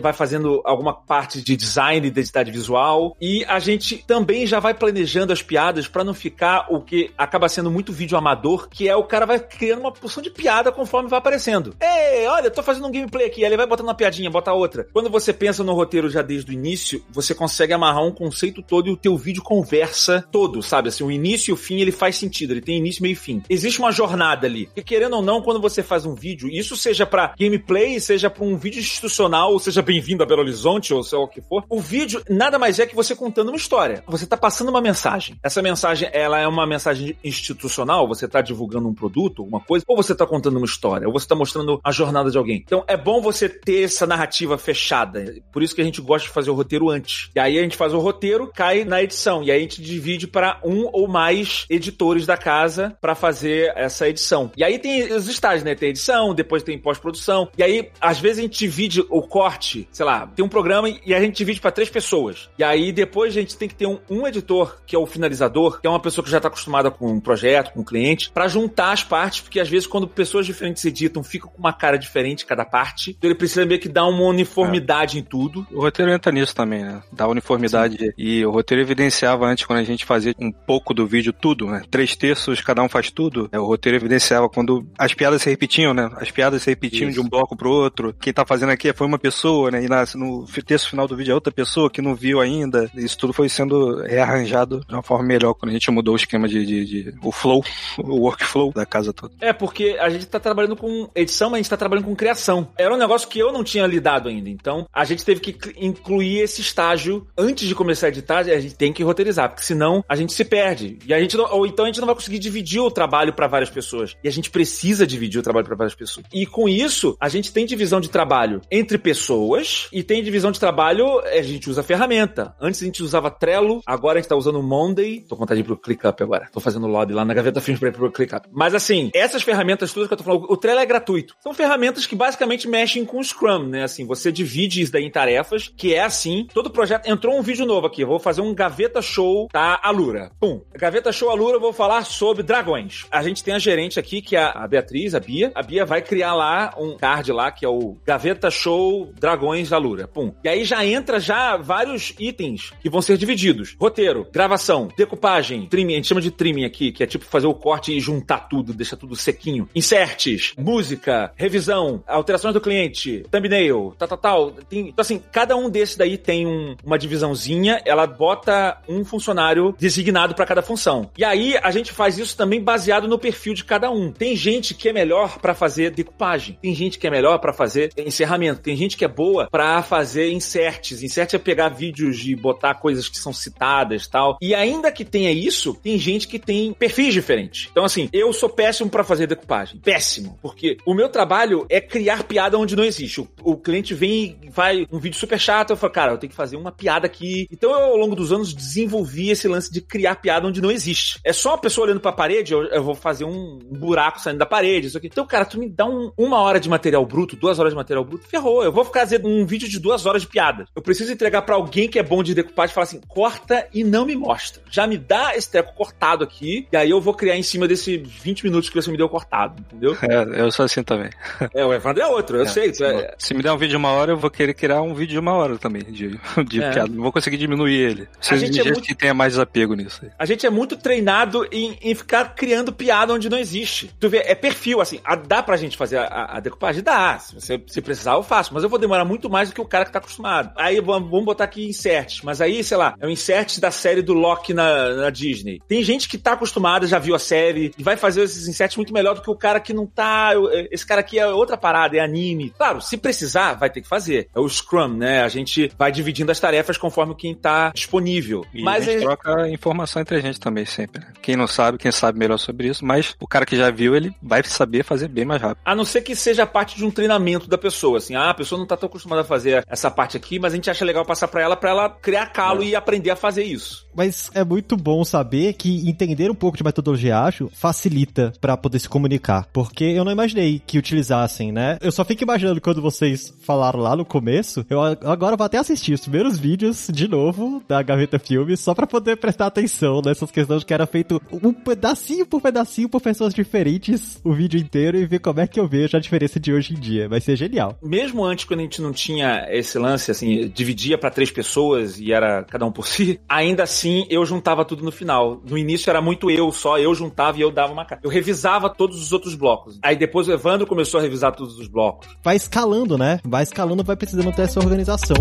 [0.01, 4.73] vai fazendo alguma parte de design, de identidade visual, e a gente também já vai
[4.73, 8.95] planejando as piadas para não ficar o que acaba sendo muito vídeo amador, que é
[8.95, 11.75] o cara vai criando uma porção de piada conforme vai aparecendo.
[11.81, 14.87] Ei, olha, tô fazendo um gameplay aqui, aí ele vai botando uma piadinha, bota outra.
[14.93, 18.89] Quando você pensa no roteiro já desde o início, você consegue amarrar um conceito todo
[18.89, 20.89] e o teu vídeo conversa todo, sabe?
[20.89, 23.43] Assim, o início e o fim, ele faz sentido, ele tem início, meio e fim.
[23.49, 24.69] Existe uma jornada ali.
[24.77, 28.45] E querendo ou não, quando você faz um vídeo, isso seja para gameplay, seja para
[28.45, 31.65] um vídeo institucional, ou seja bem-vindo a Belo Horizonte, ou sei lá o que for,
[31.69, 34.03] o vídeo nada mais é que você contando uma história.
[34.07, 35.37] Você tá passando uma mensagem.
[35.43, 39.97] Essa mensagem, ela é uma mensagem institucional, você tá divulgando um produto, alguma coisa, ou
[39.97, 42.63] você tá contando uma história, ou você tá mostrando a jornada de alguém.
[42.65, 45.35] Então é bom você ter essa narrativa fechada.
[45.53, 47.31] Por isso que a gente gosta de fazer o roteiro antes.
[47.35, 50.27] E aí a gente faz o roteiro, cai na edição, e aí a gente divide
[50.27, 54.51] para um ou mais editores da casa para fazer essa edição.
[54.57, 55.75] E aí tem os estágios, né?
[55.75, 57.49] Tem edição, depois tem pós-produção.
[57.57, 61.15] E aí, às vezes, a gente divide o corte, sei lá, tem um programa e
[61.15, 62.49] a gente divide para três pessoas.
[62.59, 65.81] E aí, depois, a gente tem que ter um, um editor, que é o finalizador,
[65.81, 68.49] que é uma pessoa que já tá acostumada com um projeto, com um cliente, para
[68.49, 72.47] juntar as partes, porque às vezes, quando pessoas diferentes editam, fica com uma cara diferente
[72.47, 73.11] cada parte.
[73.11, 75.21] Então ele precisa meio que dar uma uniformidade é.
[75.21, 75.67] em tudo.
[75.71, 77.03] O roteiro entra nisso também, né?
[77.13, 77.54] Dá uniformidade.
[77.99, 78.13] Sim.
[78.17, 81.83] E o roteiro evidenciava antes, quando a gente fazia um pouco do vídeo, tudo, né?
[81.91, 83.49] Três terços, cada um faz tudo.
[83.53, 86.11] É, o roteiro evidenciava quando as piadas se repetiam, né?
[86.17, 87.21] As piadas se repetiam Isso.
[87.21, 88.15] de um bloco pro outro.
[88.21, 89.85] Quem tá fazendo aqui foi uma pessoa, né?
[89.85, 92.91] E na, no texto final do vídeo é outra pessoa que não viu ainda.
[92.95, 96.49] Isso tudo foi sendo rearranjado de uma forma melhor quando a gente mudou o esquema
[96.49, 97.65] de, de, de o flow,
[97.99, 99.35] o workflow da casa toda.
[99.41, 102.69] É, porque a gente tá trabalhando com edição, mas a gente tá trabalhando com criação.
[102.77, 104.49] Era um negócio que eu não tinha lidado ainda.
[104.49, 108.75] Então, a gente teve que incluir esse estágio antes de começar a editar, a gente
[108.75, 110.99] tem que roteirizar, porque senão a gente se perde.
[111.07, 113.47] E a gente não, ou então a gente não vai conseguir dividir o trabalho para
[113.47, 114.17] várias pessoas.
[114.23, 116.27] E a gente precisa dividir o trabalho para várias pessoas.
[116.33, 120.59] E com isso, a gente tem divisão de trabalho entre pessoas e tem divisão de
[120.59, 122.55] trabalho, a gente usa ferramenta.
[122.61, 125.21] Antes a gente usava Trello, agora a gente tá usando Monday.
[125.29, 126.49] Tô com vontade de ir pro ClickUp agora.
[126.53, 128.47] Tô fazendo lobby lá na Gaveta Filmes pra ir pro ClickUp.
[128.53, 131.35] Mas assim, essas ferramentas todas que eu tô falando, o Trello é gratuito.
[131.43, 133.85] São ferramentas que basicamente mexem com o Scrum, né?
[133.85, 136.47] Assim, você divide isso daí em tarefas, que é assim.
[136.53, 138.05] Todo projeto entrou um vídeo novo aqui.
[138.05, 140.31] Vou fazer um Gaveta Show da Alura.
[140.39, 140.61] Pum.
[140.75, 143.07] Gaveta Show Alura, eu vou falar sobre dragões.
[143.11, 145.53] A gente tem a gerente aqui, que é a Beatriz, a Bia.
[145.55, 150.07] A Bia vai criar lá um card lá, que é o Gaveta Show Dragões Alura.
[150.07, 150.33] Pum.
[150.45, 153.77] E aí já entra já vários itens que vão ser divididos.
[153.81, 157.55] Roteiro, gravação, decupagem, trimming, a gente chama de trimming aqui, que é tipo fazer o
[157.55, 159.69] corte e juntar tudo, deixar tudo sequinho.
[159.75, 164.51] Inserts, música, revisão, alterações do cliente, thumbnail, tal, tal, tal.
[164.69, 169.75] Tem, então assim, cada um desses daí tem um, uma divisãozinha, ela bota um funcionário
[169.79, 171.11] designado para cada função.
[171.17, 174.13] E aí a gente faz isso também baseado no perfil de cada um.
[174.13, 177.91] Tem gente que é melhor para fazer decupagem, tem gente que é melhor para fazer
[177.97, 181.03] encerramento, tem gente que é boa para fazer inserts.
[181.03, 184.37] Insert é pegar vídeos e botar coisas que são citadas, tal.
[184.41, 187.69] E ainda que tenha isso, tem gente que tem perfis diferentes.
[187.71, 192.25] Então assim, eu sou péssimo para fazer decupagem, péssimo, porque o meu trabalho é criar
[192.25, 193.21] piada onde não existe.
[193.21, 196.31] O, o cliente vem e vai um vídeo super chato, eu falo, cara, eu tenho
[196.31, 197.47] que fazer uma piada aqui.
[197.51, 201.19] Então eu, ao longo dos anos desenvolvi esse lance de criar piada onde não existe.
[201.25, 204.39] É só uma pessoa olhando para a parede, eu, eu, vou fazer um buraco saindo
[204.39, 205.07] da parede, isso aqui.
[205.07, 208.05] Então, cara, tu me dá um, uma hora de material bruto, duas horas de material
[208.05, 208.63] bruto, ferrou.
[208.65, 210.65] Eu vou ficar fazendo um vídeo de duas horas de piada.
[210.75, 213.85] Eu preciso entregar para alguém que é bom de decupagem e falar assim: corta e
[213.85, 214.63] não me mostra.
[214.71, 217.99] Já me dá esse treco cortado aqui, e aí eu vou criar em cima desse
[217.99, 219.97] 20 minutos que você me deu cortado, entendeu?
[220.03, 221.11] É, eu sou assim também.
[221.53, 222.73] É, o Evandro é outro, eu é, sei.
[222.81, 223.15] É...
[223.19, 225.19] Se me der um vídeo de uma hora, eu vou querer criar um vídeo de
[225.19, 226.71] uma hora também, de, de é.
[226.71, 226.94] piada.
[226.95, 228.09] Não vou conseguir diminuir ele.
[228.21, 228.83] Vocês a gente é muito...
[228.83, 230.01] que tenha mais desapego nisso.
[230.03, 230.11] Aí.
[230.19, 233.91] A gente é muito treinado em, em ficar criando piada onde não existe.
[233.99, 236.83] Tu vê, é perfil, assim, a, dá pra gente fazer a, a, decupagem?
[236.83, 237.19] Dá.
[237.19, 238.53] Se você se precisar, eu faço.
[238.55, 240.53] Mas eu vou demorar muito mais do que o cara que tá acostumado.
[240.57, 242.23] Aí vamos, botar aqui inserts.
[242.23, 245.61] Mas aí, sei lá, é o insert da série do Loki na, na Disney.
[245.69, 248.93] Tem gente que tá acostumada, já viu a série, e vai fazer esses inserts muito
[248.93, 250.33] melhor do que o cara que não tá.
[250.71, 252.51] Esse cara aqui é outra parada, é anime.
[252.51, 254.29] Claro, se precisar, vai ter que fazer.
[254.35, 255.23] É o Scrum, né?
[255.23, 258.45] A gente vai dividindo as tarefas conforme quem tá disponível.
[258.53, 259.07] E mas a gente é...
[259.07, 261.01] troca informação entre a gente também, sempre.
[261.01, 261.15] Né?
[261.23, 264.15] Quem não sabe, quem sabe melhor sobre isso, mas o cara que já viu, ele
[264.23, 265.63] vai saber fazer bem mais rápido.
[265.65, 268.59] A não ser que seja parte de um treinamento da pessoa, assim, ah, a pessoa
[268.59, 271.27] não tá tão acostumada a fazer essa parte aqui, mas a gente acha legal passar
[271.29, 272.67] para ela para ela criar calo é.
[272.67, 273.84] e aprender a fazer isso.
[273.97, 278.79] Mas é muito bom saber que entender um pouco de metodologia ágil facilita para poder
[278.79, 281.79] se comunicar, porque eu não imaginei que utilizassem, né?
[281.81, 285.93] Eu só fico imaginando quando vocês falaram lá no começo, eu agora vou até assistir
[285.93, 290.65] os primeiros vídeos de novo da Gaveta Filmes só para poder prestar atenção nessas questões
[290.65, 295.19] que era feito um pedacinho por pedacinho por pessoas diferentes o vídeo inteiro e ver
[295.19, 297.09] como é que eu vejo a diferença de hoje em dia.
[297.09, 297.79] Vai ser genial.
[297.83, 302.13] Mesmo antes, quando a gente não tinha esse lance, assim, dividia para três pessoas e
[302.13, 305.41] era cada um por si, ainda assim eu juntava tudo no final.
[305.45, 308.01] No início era muito eu só, eu juntava e eu dava uma cara.
[308.03, 309.79] Eu revisava todos os outros blocos.
[309.83, 312.09] Aí depois o Evandro começou a revisar todos os blocos.
[312.23, 313.21] Vai escalando, né?
[313.25, 315.17] Vai escalando, vai precisando ter essa organização.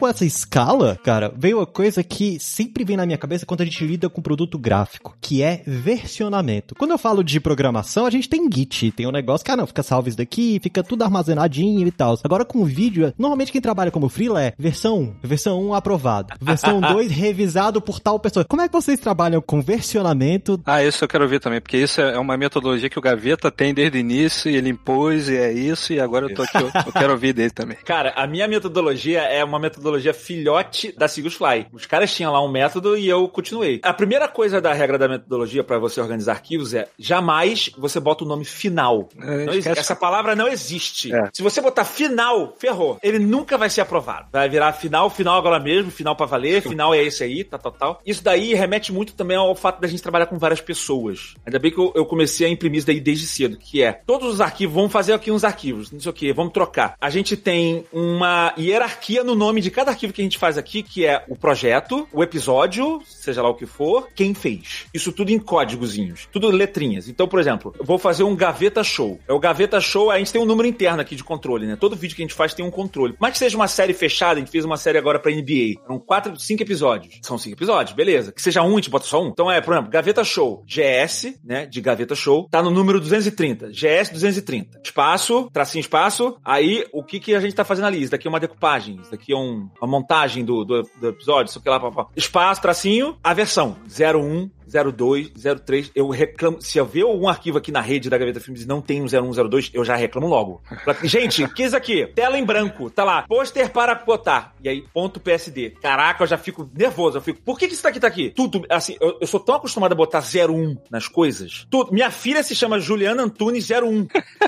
[0.00, 3.66] Com essa escala, cara, veio uma coisa que sempre vem na minha cabeça quando a
[3.66, 6.74] gente lida com produto gráfico, que é versionamento.
[6.74, 9.66] Quando eu falo de programação, a gente tem Git, tem um negócio que, ah, não,
[9.66, 12.18] fica salvo isso daqui, fica tudo armazenadinho e tal.
[12.24, 16.80] Agora com vídeo, normalmente quem trabalha como freela é versão 1, versão 1 aprovado, versão
[16.80, 18.46] 2 revisado por tal pessoa.
[18.46, 20.58] Como é que vocês trabalham com versionamento?
[20.64, 23.74] Ah, isso eu quero ver também, porque isso é uma metodologia que o Gaveta tem
[23.74, 26.70] desde o início, e ele impôs, e é isso, e agora eu tô aqui, eu,
[26.86, 27.76] eu quero ouvir dele também.
[27.84, 31.66] Cara, a minha metodologia é uma metodologia filhote da Fly.
[31.72, 33.80] Os caras tinham lá um método e eu continuei.
[33.82, 38.24] A primeira coisa da regra da metodologia para você organizar arquivos é jamais você bota
[38.24, 39.08] o nome final.
[39.18, 41.12] É, essa palavra não existe.
[41.14, 41.28] É.
[41.32, 42.98] Se você botar final, ferrou.
[43.02, 44.28] Ele nunca vai ser aprovado.
[44.32, 47.72] Vai virar final, final agora mesmo, final para valer, final é esse aí, tal, tal,
[47.72, 48.00] tal.
[48.04, 51.34] Isso daí remete muito também ao fato da gente trabalhar com várias pessoas.
[51.44, 54.34] Ainda bem que eu, eu comecei a imprimir isso daí desde cedo, que é todos
[54.34, 56.94] os arquivos, vamos fazer aqui uns arquivos, não sei o que, vamos trocar.
[57.00, 60.82] A gente tem uma hierarquia no nome de cada arquivo que a gente faz aqui,
[60.82, 64.86] que é o projeto, o episódio, seja lá o que for, quem fez.
[64.92, 67.08] Isso tudo em códigozinhos, tudo letrinhas.
[67.08, 69.18] Então, por exemplo, eu vou fazer um gaveta show.
[69.26, 71.76] É o gaveta show, a gente tem um número interno aqui de controle, né?
[71.76, 73.14] Todo vídeo que a gente faz tem um controle.
[73.18, 75.80] Mas que seja uma série fechada, a gente fez uma série agora pra NBA.
[75.84, 77.18] Eram quatro, cinco episódios.
[77.22, 78.32] São cinco episódios, beleza.
[78.32, 79.28] Que seja um, a gente bota só um.
[79.28, 81.66] Então é, por exemplo, gaveta show, GS, né?
[81.66, 83.68] De gaveta show, tá no número 230.
[83.68, 84.80] GS 230.
[84.84, 86.36] Espaço, tracinho espaço.
[86.44, 88.02] Aí, o que que a gente tá fazendo ali?
[88.02, 91.50] Isso daqui é uma decupagem, isso daqui é um, uma montagem do, do, do episódio,
[91.50, 92.06] isso aqui lá, papá.
[92.16, 95.32] Espaço, tracinho, a versão 01 02,
[95.64, 96.60] 03, eu reclamo.
[96.60, 99.06] Se eu ver algum arquivo aqui na rede da Gaveta Filmes e não tem um
[99.06, 100.62] 0102, eu já reclamo logo.
[101.04, 102.06] Gente, que isso aqui?
[102.06, 104.54] Tela em branco, tá lá, pôster para botar.
[104.62, 105.70] E aí, ponto PSD.
[105.82, 107.18] Caraca, eu já fico nervoso.
[107.18, 108.30] Eu fico, por que, que isso daqui tá aqui?
[108.30, 111.66] Tudo, assim, eu, eu sou tão acostumado a botar 01 nas coisas.
[111.70, 111.92] Tudo.
[111.92, 114.06] Minha filha se chama Juliana Antunes 01.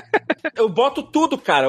[0.55, 1.67] eu boto tudo, cara.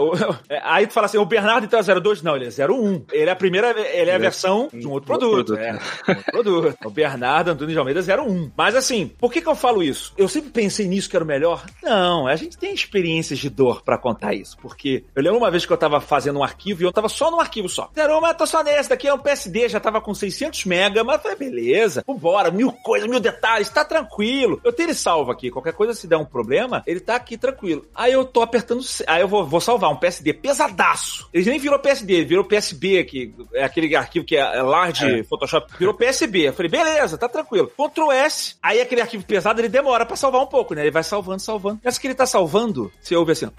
[0.48, 2.22] É, aí tu fala assim, o Bernardo então é 02?
[2.22, 3.04] Não, ele é 01.
[3.12, 5.56] Ele é a primeira, ele é a versão de um outro produto.
[5.56, 5.76] É, um
[6.16, 6.76] outro produto.
[6.84, 8.43] O Bernardo Antunes de Almeida 01.
[8.56, 10.12] Mas assim, por que, que eu falo isso?
[10.16, 11.64] Eu sempre pensei nisso que era o melhor?
[11.82, 14.56] Não, a gente tem experiências de dor para contar isso.
[14.58, 17.30] Porque eu lembro uma vez que eu tava fazendo um arquivo e eu tava só
[17.30, 17.90] no arquivo só.
[17.94, 21.22] Zero, mas tô só nesse, daqui é um PSD, já tava com 600 mega, mas
[21.22, 24.60] falei, beleza, vambora, mil coisas, mil detalhes, tá tranquilo.
[24.64, 27.86] Eu tenho ele salvo aqui, qualquer coisa se der um problema, ele tá aqui tranquilo.
[27.94, 31.28] Aí eu tô apertando, aí eu vou, vou salvar um PSD pesadaço.
[31.32, 35.24] Ele nem virou PSD, virou PSB aqui, é aquele arquivo que é large é.
[35.24, 36.48] Photoshop, virou PSB.
[36.48, 37.70] Eu falei, beleza, tá tranquilo.
[37.76, 40.82] Ctrl S Aí aquele arquivo pesado, ele demora para salvar um pouco, né?
[40.82, 41.80] Ele vai salvando, salvando.
[41.82, 43.50] Essa que ele tá salvando, você ouve assim,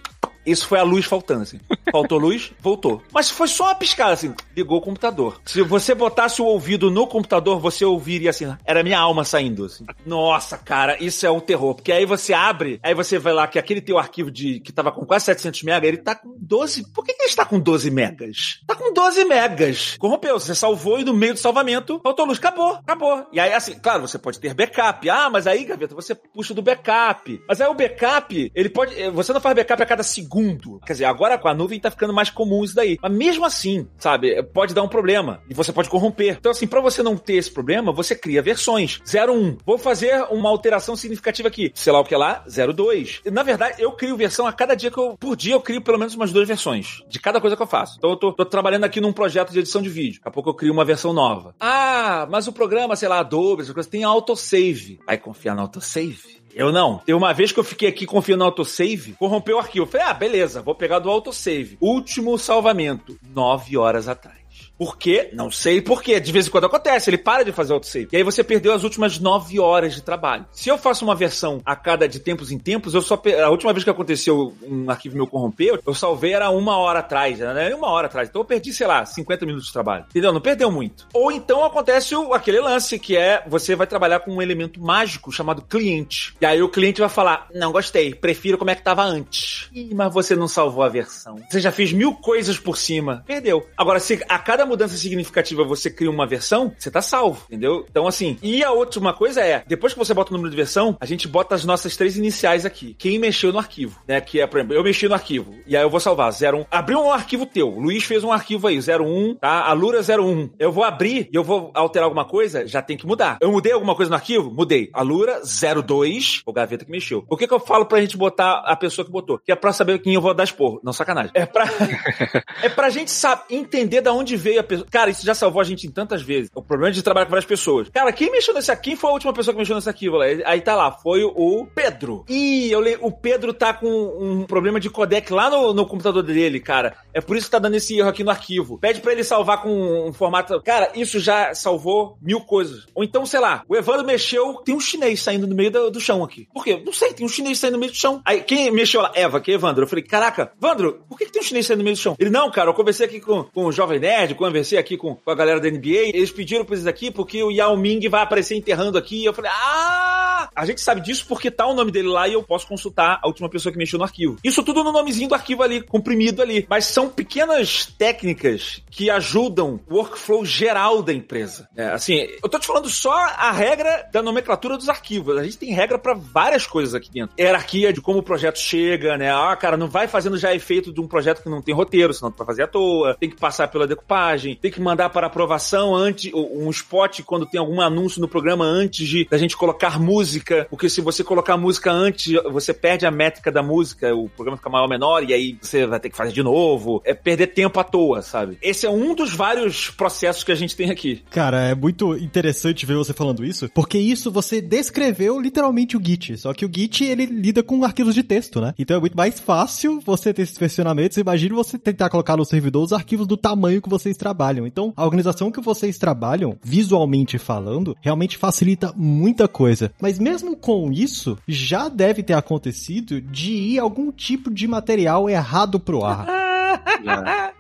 [0.46, 1.60] isso foi a luz faltando, assim.
[1.92, 3.02] Faltou luz, voltou.
[3.12, 4.34] Mas foi só uma piscada, assim.
[4.56, 5.42] Ligou o computador.
[5.46, 8.54] Se você botasse o ouvido no computador, você ouviria assim.
[8.66, 9.86] Era minha alma saindo, assim.
[10.06, 11.74] Nossa, cara, isso é o terror.
[11.74, 14.92] Porque aí você abre, aí você vai lá que aquele teu arquivo de que tava
[14.92, 16.92] com quase 700 megas, ele tá com 12.
[16.94, 18.62] Por que, que ele está com 12 megas?
[18.68, 19.96] Tá com 12 megas.
[19.98, 20.40] Corrompeu.
[20.40, 22.38] Você salvou e no meio do salvamento, faltou luz.
[22.38, 23.26] Acabou, acabou.
[23.32, 25.10] E aí, assim, claro, você pode ter backup.
[25.10, 27.42] Ah, mas aí, gaveta, você puxa do backup.
[27.48, 28.96] Mas aí o backup, ele pode.
[29.12, 30.80] Você não faz backup a cada segundo segundo.
[30.86, 32.98] Quer dizer, agora com a nuvem tá ficando mais comum isso daí.
[33.02, 35.42] Mas mesmo assim, sabe, pode dar um problema.
[35.50, 36.36] E você pode corromper.
[36.38, 39.00] Então, assim, para você não ter esse problema, você cria versões.
[39.06, 39.58] 01.
[39.66, 41.72] Vou fazer uma alteração significativa aqui.
[41.74, 43.22] Sei lá o que lá, 02.
[43.32, 45.16] Na verdade, eu crio versão a cada dia que eu.
[45.18, 47.04] Por dia eu crio pelo menos umas duas versões.
[47.08, 47.96] De cada coisa que eu faço.
[47.98, 50.20] Então eu tô, tô trabalhando aqui num projeto de edição de vídeo.
[50.20, 51.56] Daqui a pouco eu crio uma versão nova.
[51.60, 55.00] Ah, mas o programa, sei lá, Adobe, essa coisa, tem autosave.
[55.06, 56.45] Vai confiar no autosave?
[56.56, 57.00] Eu não.
[57.00, 59.86] Tem uma vez que eu fiquei aqui confiando no autosave, corrompeu o arquivo.
[59.86, 61.78] falei, ah, beleza, vou pegar do autosave.
[61.82, 64.45] Último salvamento, nove horas atrás.
[64.78, 65.30] Por quê?
[65.34, 66.20] Não sei por quê.
[66.20, 68.10] De vez em quando acontece, ele para de fazer autosave.
[68.12, 70.46] E aí você perdeu as últimas nove horas de trabalho.
[70.52, 73.22] Se eu faço uma versão a cada de tempos em tempos, eu só.
[73.44, 77.40] A última vez que aconteceu um arquivo meu corrompeu, eu salvei era uma hora atrás,
[77.40, 77.74] né?
[77.74, 78.30] Uma hora atrás.
[78.30, 80.06] Então eu perdi, sei lá, 50 minutos de trabalho.
[80.10, 80.34] Entendeu?
[80.34, 81.08] Não perdeu muito.
[81.14, 85.32] Ou então acontece o, aquele lance que é você vai trabalhar com um elemento mágico
[85.32, 86.36] chamado cliente.
[86.42, 89.70] E aí o cliente vai falar: Não gostei, prefiro como é que tava antes.
[89.74, 91.38] Ih, mas você não salvou a versão.
[91.50, 93.24] Você já fez mil coisas por cima.
[93.26, 93.66] Perdeu.
[93.78, 97.86] Agora, se a cada mudança significativa você cria uma versão, você tá salvo, entendeu?
[97.90, 100.98] Então, assim, e a última coisa é, depois que você bota o número de versão,
[101.00, 102.96] a gente bota as nossas três iniciais aqui.
[102.98, 104.20] Quem mexeu no arquivo, né?
[104.22, 106.66] Que é, por exemplo, eu mexi no arquivo, e aí eu vou salvar 01.
[106.72, 109.66] Abriu um arquivo teu, Luiz fez um arquivo aí, 01, tá?
[109.66, 110.52] A Lura 01.
[110.60, 113.38] Eu vou abrir e eu vou alterar alguma coisa, já tem que mudar.
[113.42, 114.52] Eu mudei alguma coisa no arquivo?
[114.52, 114.90] Mudei.
[114.94, 117.26] A Lura 02, o gaveta que mexeu.
[117.30, 119.40] O que que eu falo pra gente botar a pessoa que botou?
[119.40, 120.80] Que é pra saber quem eu vou dar esporro.
[120.84, 121.32] Não, sacanagem.
[121.34, 121.66] É pra,
[122.62, 124.55] é pra gente saber, entender da onde veio
[124.90, 126.50] Cara, isso já salvou a gente em tantas vezes.
[126.56, 127.90] O problema de trabalhar com várias pessoas.
[127.90, 128.86] Cara, quem mexeu nesse aqui?
[128.86, 130.20] Quem foi a última pessoa que mexeu nesse arquivo?
[130.22, 132.24] Aí tá lá, foi o Pedro.
[132.30, 132.98] Ih, eu le...
[133.02, 136.96] o Pedro tá com um problema de codec lá no, no computador dele, cara.
[137.14, 138.78] É por isso que tá dando esse erro aqui no arquivo.
[138.78, 140.62] Pede para ele salvar com um formato.
[140.62, 142.86] Cara, isso já salvou mil coisas.
[142.94, 146.00] Ou então, sei lá, o Evandro mexeu, tem um chinês saindo no meio do, do
[146.00, 146.48] chão aqui.
[146.54, 146.82] Por quê?
[146.86, 148.22] Não sei, tem um chinês saindo no meio do chão.
[148.24, 149.12] Aí quem mexeu lá?
[149.16, 149.84] Eva, que é Evandro.
[149.84, 152.16] Eu falei, caraca, Evandro, por que, que tem um chinês saindo no meio do chão?
[152.20, 155.32] Ele, não, cara, eu conversei aqui com, com o Jovem Nerd, conversei aqui com, com
[155.32, 156.12] a galera da NBA.
[156.14, 159.24] Eles pediram pra isso aqui porque o Yao Ming vai aparecer enterrando aqui.
[159.26, 160.50] Eu falei, ah!
[160.56, 163.28] A gente sabe disso porque tá o nome dele lá e eu posso consultar a
[163.28, 164.38] última pessoa que mexeu no arquivo.
[164.44, 166.66] Isso tudo no nomezinho do arquivo ali, comprimido ali.
[166.70, 171.68] Mas são pequenas técnicas que ajudam o workflow geral da empresa.
[171.76, 175.38] É, assim, eu tô te falando só a regra da nomenclatura dos arquivos.
[175.38, 177.36] A gente tem regra para várias coisas aqui dentro.
[177.40, 179.32] Hierarquia de como o projeto chega, né?
[179.32, 182.32] Ah, cara, não vai fazendo já efeito de um projeto que não tem roteiro, senão
[182.32, 183.16] tu vai fazer à toa.
[183.20, 187.60] Tem que passar pela decupagem, tem que mandar para aprovação antes, um spot quando tem
[187.60, 191.92] algum anúncio no programa antes de da gente colocar música, porque se você colocar música
[191.92, 195.58] antes, você perde a métrica da música, o programa fica maior ou menor e aí
[195.62, 197.02] você vai ter que fazer de novo.
[197.06, 198.58] É perder tempo à toa, sabe?
[198.62, 201.24] Esse é um dos vários processos que a gente tem aqui.
[201.30, 206.38] Cara, é muito interessante ver você falando isso, porque isso você descreveu literalmente o Git.
[206.38, 208.74] Só que o Git, ele lida com arquivos de texto, né?
[208.78, 211.18] Então é muito mais fácil você ter esses versionamentos.
[211.18, 214.66] Imagine você tentar colocar no servidor os arquivos do tamanho que vocês trabalham.
[214.66, 219.92] Então, a organização que vocês trabalham, visualmente falando, realmente facilita muita coisa.
[220.02, 225.80] Mas mesmo com isso, já deve ter acontecido de ir algum tipo de material errado
[225.80, 226.26] pro ar.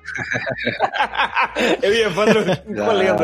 [1.84, 3.24] Eu e Evandro encolhendo.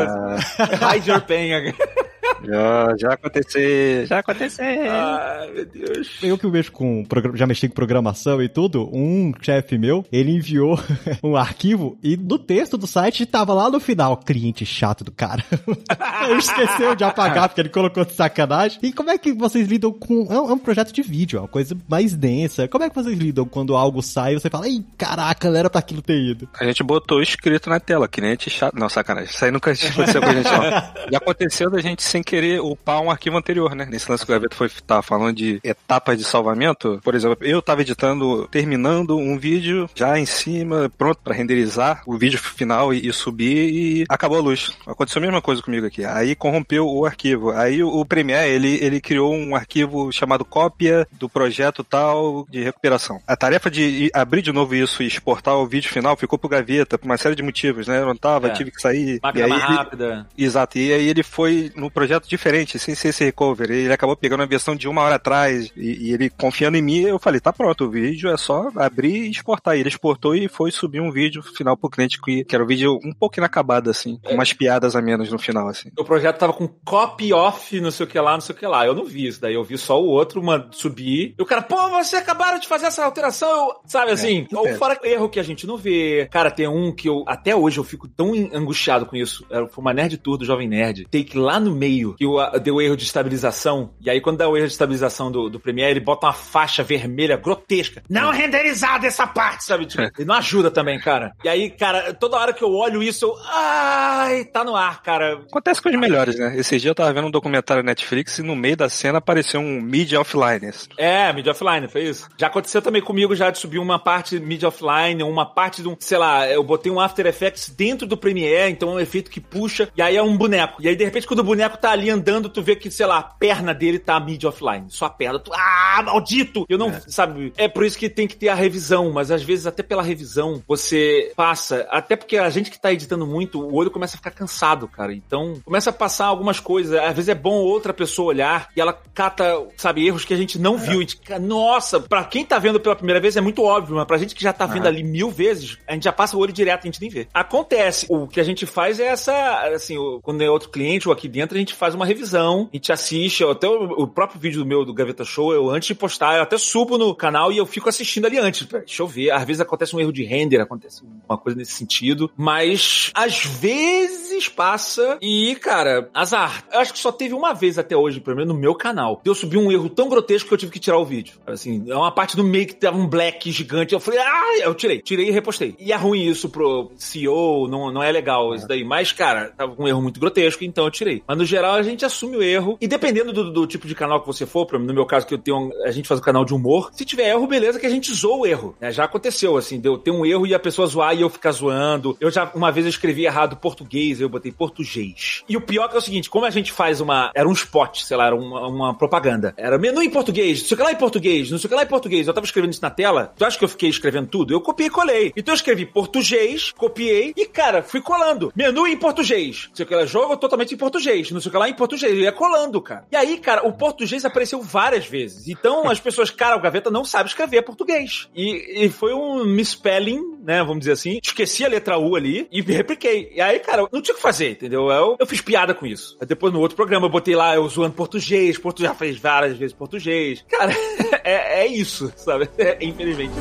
[0.94, 1.74] Hide your pain.
[2.44, 4.64] Já, já aconteceu, já aconteceu.
[4.64, 6.18] Ai, meu Deus.
[6.22, 10.78] Eu que mexo com, já mexi com programação e tudo, um chefe meu, ele enviou
[11.22, 15.44] um arquivo e no texto do site tava lá no final, cliente chato do cara.
[16.28, 18.78] ele esqueceu de apagar porque ele colocou de sacanagem.
[18.82, 20.26] E como é que vocês lidam com...
[20.30, 22.68] É um, é um projeto de vídeo, é uma coisa mais densa.
[22.68, 25.70] Como é que vocês lidam quando algo sai e você fala, ei, caraca, não era
[25.70, 26.48] pra aquilo ter ido?
[26.58, 28.74] A gente botou escrito na tela, cliente chato.
[28.74, 29.30] Não, sacanagem.
[29.30, 30.62] Isso aí nunca aconteceu com a gente, não.
[31.10, 33.86] Já aconteceu da gente sem querer upar um arquivo anterior, né?
[33.90, 37.00] Nesse lance que o Gaveto foi tá falando de etapas de salvamento.
[37.02, 42.16] Por exemplo, eu tava editando, terminando um vídeo já em cima, pronto para renderizar o
[42.16, 44.76] vídeo final e, e, subir e acabou a luz.
[44.86, 46.04] Aconteceu a mesma coisa comigo aqui.
[46.04, 47.50] Aí corrompeu o arquivo.
[47.50, 53.20] Aí o, Premiere, ele, ele criou um arquivo chamado cópia do projeto tal de recuperação.
[53.26, 56.98] A tarefa de abrir de novo isso e exportar o vídeo final ficou pro Gaveta
[56.98, 58.00] por uma série de motivos, né?
[58.00, 58.50] Eu não tava, é.
[58.50, 59.18] tive que sair.
[59.22, 60.26] Máquina mais ele, rápida.
[60.36, 60.78] Exato.
[60.78, 63.84] E aí ele foi no projeto projeto diferente, sem ser esse recovery.
[63.84, 67.00] Ele acabou pegando a versão de uma hora atrás e, e, ele confiando em mim,
[67.00, 69.76] eu falei, tá pronto, o vídeo é só abrir e exportar.
[69.76, 72.66] E ele exportou e foi subir um vídeo final pro cliente que, que era um
[72.66, 75.90] vídeo um pouco inacabado, assim, com umas piadas a menos no final, assim.
[75.98, 78.66] O projeto tava com copy off, não sei o que lá, não sei o que
[78.66, 78.86] lá.
[78.86, 81.34] Eu não vi isso daí, eu vi só o outro uma, subir.
[81.38, 84.46] E o cara, pô, você acabaram de fazer essa alteração, eu, sabe é, assim?
[84.52, 86.28] É, ou fora erro que a gente não vê.
[86.30, 89.46] Cara, tem um que eu, até hoje eu fico tão angustiado com isso.
[89.48, 91.06] Foi uma Nerd Tour do Jovem Nerd.
[91.10, 93.94] Take lá no meio, que eu, deu erro de estabilização.
[94.00, 96.82] E aí, quando dá o erro de estabilização do, do Premiere, ele bota uma faixa
[96.82, 98.02] vermelha grotesca.
[98.08, 99.86] Não renderizada essa parte, sabe?
[99.86, 101.32] Tipo, ele não ajuda também, cara.
[101.44, 103.36] E aí, cara, toda hora que eu olho isso, eu.
[103.46, 105.34] Ai, tá no ar, cara.
[105.48, 106.54] Acontece com os melhores, né?
[106.56, 109.80] Esse dia eu tava vendo um documentário Netflix e no meio da cena apareceu um
[109.80, 110.70] mid offline.
[110.96, 112.28] É, mid offline, foi isso.
[112.36, 115.96] Já aconteceu também comigo já de subir uma parte mid offline, uma parte de um,
[115.98, 119.40] sei lá, eu botei um After Effects dentro do Premiere, então é um efeito que
[119.40, 120.80] puxa, e aí é um boneco.
[120.80, 123.18] E aí, de repente, quando o boneco tá ali andando, tu vê que, sei lá,
[123.18, 124.86] a perna dele tá mid offline.
[124.88, 125.40] Só a perna.
[125.40, 126.64] Tu, ah, maldito!
[126.68, 127.00] Eu não, é.
[127.08, 127.52] sabe?
[127.56, 130.62] É por isso que tem que ter a revisão, mas às vezes até pela revisão
[130.66, 134.30] você passa, até porque a gente que tá editando muito, o olho começa a ficar
[134.30, 135.12] cansado, cara.
[135.12, 136.98] Então, começa a passar algumas coisas.
[136.98, 139.44] Às vezes é bom outra pessoa olhar e ela cata,
[139.76, 140.78] sabe, erros que a gente não é.
[140.78, 141.00] viu.
[141.00, 144.34] Gente, nossa, pra quem tá vendo pela primeira vez é muito óbvio, mas pra gente
[144.34, 144.88] que já tá vendo é.
[144.88, 147.26] ali mil vezes, a gente já passa o olho direto, a gente nem vê.
[147.34, 148.06] Acontece.
[148.08, 149.32] O que a gente faz é essa,
[149.74, 152.92] assim, quando é outro cliente ou aqui dentro, a gente faz uma revisão a gente
[152.92, 156.36] assiste, até o, o, próprio vídeo do meu do Gaveta Show, eu antes de postar,
[156.36, 158.66] eu até subo no canal e eu fico assistindo ali antes.
[158.66, 159.30] Deixa eu ver.
[159.30, 164.48] Às vezes acontece um erro de render, acontece uma coisa nesse sentido, mas às vezes
[164.48, 166.64] passa e, cara, azar.
[166.72, 169.34] Eu acho que só teve uma vez até hoje, pelo menos no meu canal, eu
[169.34, 171.38] subi um erro tão grotesco que eu tive que tirar o vídeo.
[171.46, 174.74] Assim, é uma parte do meio que tava um black gigante, eu falei, ah, eu
[174.74, 175.74] tirei, tirei e repostei.
[175.78, 178.84] E é ruim isso pro CEO, não, não é legal isso daí.
[178.84, 181.22] Mas, cara, tava com um erro muito grotesco, então eu tirei.
[181.26, 182.76] Mas no geral, geral, a gente assume o erro.
[182.80, 185.38] E dependendo do, do tipo de canal que você for, no meu caso, que eu
[185.38, 185.70] tenho.
[185.84, 186.90] a gente faz um canal de humor.
[186.92, 188.76] Se tiver erro, beleza, que a gente zoa o erro.
[188.80, 188.90] Né?
[188.90, 192.16] Já aconteceu, assim, deu ter um erro e a pessoa zoar e eu ficar zoando.
[192.20, 195.44] Eu já, uma vez eu escrevi errado português, eu botei português.
[195.48, 197.30] E o pior que é o seguinte, como a gente faz uma.
[197.34, 199.54] Era um spot, sei lá, era uma, uma propaganda.
[199.56, 201.76] Era menu em português, não sei o que lá em português, não sei o que
[201.76, 202.26] lá em português.
[202.26, 203.32] Eu tava escrevendo isso na tela.
[203.36, 204.52] Tu acha que eu fiquei escrevendo tudo?
[204.52, 205.32] Eu copiei e colei.
[205.36, 208.52] Então eu escrevi português, copiei e, cara, fui colando.
[208.56, 209.66] Menu em português.
[209.68, 211.30] Não sei o que lá, jogo totalmente em português.
[211.30, 212.12] Não sei o que lá em português.
[212.12, 213.06] Eu ia colando, cara.
[213.12, 215.48] E aí, cara, o português apareceu várias vezes.
[215.48, 218.28] Então as pessoas, cara, o Gaveta não sabe escrever português.
[218.34, 220.60] E, e foi um misspelling, né?
[220.60, 221.20] Vamos dizer assim.
[221.22, 223.30] Esqueci a letra U ali e repliquei.
[223.34, 224.90] E aí, cara, não tinha o que fazer, entendeu?
[224.90, 226.16] Eu, eu fiz piada com isso.
[226.20, 229.56] Aí depois no outro programa eu botei lá, eu zoando português, português, já fez várias
[229.56, 230.44] vezes português.
[230.48, 230.72] Cara,
[231.22, 232.48] é, é isso, sabe?
[232.62, 233.32] É, infelizmente.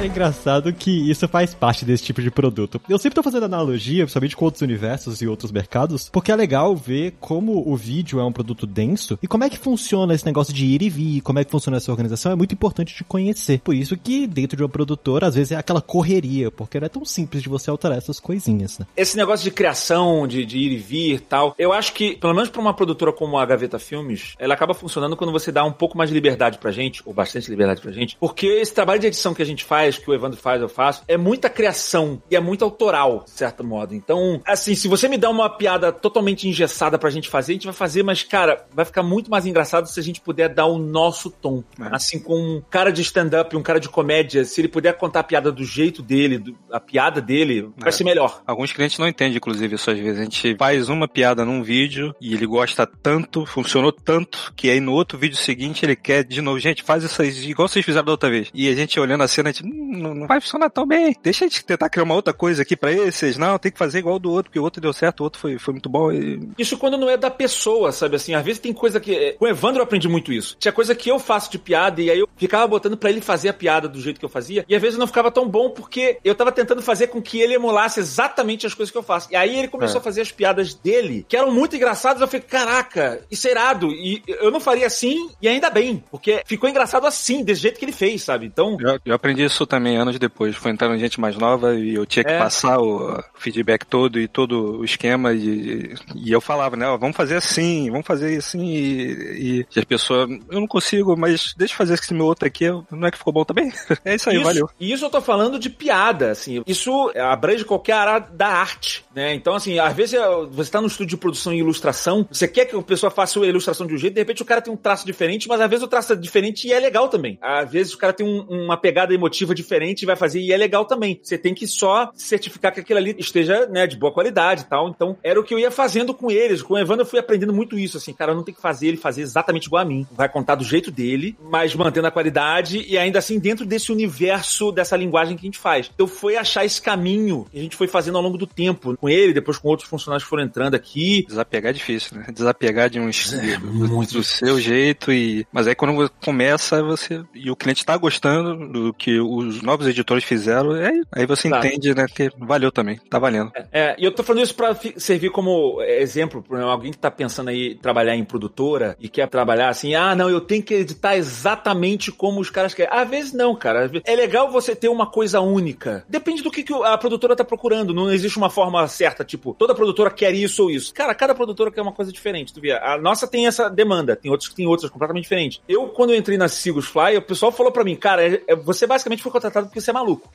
[0.00, 2.80] É engraçado que isso faz parte desse tipo de produto.
[2.88, 6.74] Eu sempre tô fazendo analogia, principalmente com outros universos e outros mercados, porque é legal
[6.74, 10.54] ver como o vídeo é um produto denso e como é que funciona esse negócio
[10.54, 13.60] de ir e vir, como é que funciona essa organização, é muito importante de conhecer.
[13.60, 16.88] Por isso que dentro de uma produtora, às vezes é aquela correria, porque não é
[16.88, 18.86] tão simples de você alterar essas coisinhas, né?
[18.96, 22.32] Esse negócio de criação, de, de ir e vir e tal, eu acho que, pelo
[22.32, 25.72] menos pra uma produtora como a Gaveta Filmes, ela acaba funcionando quando você dá um
[25.72, 29.06] pouco mais de liberdade pra gente, ou bastante liberdade pra gente, porque esse trabalho de
[29.06, 32.36] edição que a gente faz, que o Evandro faz, eu faço, é muita criação e
[32.36, 33.94] é muito autoral, de certo modo.
[33.94, 37.66] Então, assim, se você me dá uma piada totalmente engessada pra gente fazer, a gente
[37.66, 40.78] vai fazer, mas, cara, vai ficar muito mais engraçado se a gente puder dar o
[40.78, 41.62] nosso tom.
[41.80, 41.94] É.
[41.94, 45.24] Assim, com um cara de stand-up, um cara de comédia, se ele puder contar a
[45.24, 47.82] piada do jeito dele, do, a piada dele, é.
[47.82, 48.42] vai ser melhor.
[48.46, 50.20] Alguns clientes não entendem, inclusive, isso às vezes.
[50.20, 54.80] A gente faz uma piada num vídeo e ele gosta tanto, funcionou tanto, que aí
[54.80, 58.06] no outro vídeo seguinte ele quer de novo, gente, faz isso aí, igual vocês fizeram
[58.06, 58.48] da outra vez.
[58.54, 61.16] E a gente olhando a cena, a gente, hum, não vai funcionar tão bem.
[61.22, 63.36] Deixa a gente tentar criar uma outra coisa aqui para esses.
[63.36, 65.58] Não, tem que fazer igual do outro, porque o outro deu certo, o outro foi,
[65.58, 66.12] foi muito bom.
[66.12, 66.40] E...
[66.58, 68.34] Isso quando não é da pessoa, sabe assim?
[68.34, 69.32] Às vezes tem coisa que.
[69.38, 70.56] Com o Evandro eu aprendi muito isso.
[70.58, 73.48] Tinha coisa que eu faço de piada e aí eu ficava botando para ele fazer
[73.48, 74.64] a piada do jeito que eu fazia.
[74.68, 77.54] E às vezes não ficava tão bom porque eu tava tentando fazer com que ele
[77.54, 79.28] emulasse exatamente as coisas que eu faço.
[79.30, 80.00] E aí ele começou é.
[80.00, 82.20] a fazer as piadas dele, que eram muito engraçadas.
[82.20, 83.90] Eu falei, caraca, isso é irado.
[83.90, 87.84] E eu não faria assim, e ainda bem, porque ficou engraçado assim, desse jeito que
[87.84, 88.46] ele fez, sabe?
[88.46, 88.76] Então.
[88.80, 90.56] Eu, eu aprendi isso também anos depois.
[90.56, 92.38] Foi entrando gente mais nova e eu tinha que é.
[92.38, 97.16] passar o feedback todo e todo o esquema e, e eu falava, né, ó, vamos
[97.16, 101.78] fazer assim, vamos fazer assim e, e as pessoas, eu não consigo, mas deixa eu
[101.78, 103.72] fazer esse meu outro aqui, não é que ficou bom também?
[104.04, 104.68] é isso aí, isso, valeu.
[104.78, 109.32] E isso eu tô falando de piada, assim, isso abrange qualquer área da arte, né,
[109.34, 110.18] então assim, às vezes
[110.50, 113.46] você tá no estúdio de produção e ilustração, você quer que a pessoa faça a
[113.46, 115.84] ilustração de um jeito, de repente o cara tem um traço diferente, mas às vezes
[115.84, 117.38] o traço é diferente e é legal também.
[117.40, 120.56] Às vezes o cara tem um, uma pegada emotiva diferente e vai fazer e é
[120.56, 121.20] legal também.
[121.22, 124.88] Você tem que só certificar que aquilo ali esteja, né, de boa qualidade e tal.
[124.88, 126.62] Então, era o que eu ia fazendo com eles.
[126.62, 128.88] Com o Evandro eu fui aprendendo muito isso, assim, cara, eu não tem que fazer
[128.88, 130.06] ele fazer exatamente igual a mim.
[130.12, 134.72] Vai contar do jeito dele, mas mantendo a qualidade e ainda assim dentro desse universo,
[134.72, 135.90] dessa linguagem que a gente faz.
[135.94, 138.96] Então, foi achar esse caminho que a gente foi fazendo ao longo do tempo.
[138.96, 141.24] Com ele, depois com outros funcionários que foram entrando aqui.
[141.26, 142.26] Desapegar é difícil, né?
[142.32, 145.46] Desapegar de um estilo é, muito do seu jeito e...
[145.52, 147.22] Mas aí quando começa, você...
[147.34, 151.58] E o cliente tá gostando do que os novos editores fizeram, é Aí você tá.
[151.58, 153.50] entende, né, que valeu também, tá valendo.
[153.54, 157.10] É, é e eu tô falando isso pra servir como exemplo para alguém que tá
[157.10, 161.16] pensando aí trabalhar em produtora e quer trabalhar assim, ah, não, eu tenho que editar
[161.16, 162.92] exatamente como os caras querem.
[162.92, 163.90] Às vezes não, cara.
[164.04, 166.04] É legal você ter uma coisa única.
[166.08, 167.94] Depende do que, que a produtora tá procurando.
[167.94, 170.92] Não existe uma forma certa, tipo, toda produtora quer isso ou isso.
[170.94, 172.72] Cara, cada produtora quer uma coisa diferente, tu vê.
[172.72, 175.60] A nossa tem essa demanda, tem outros que tem outras completamente diferentes.
[175.68, 178.56] Eu, quando eu entrei na Sigos Fly, o pessoal falou para mim, cara, é, é,
[178.56, 180.28] você basicamente foi contratado porque você é maluco.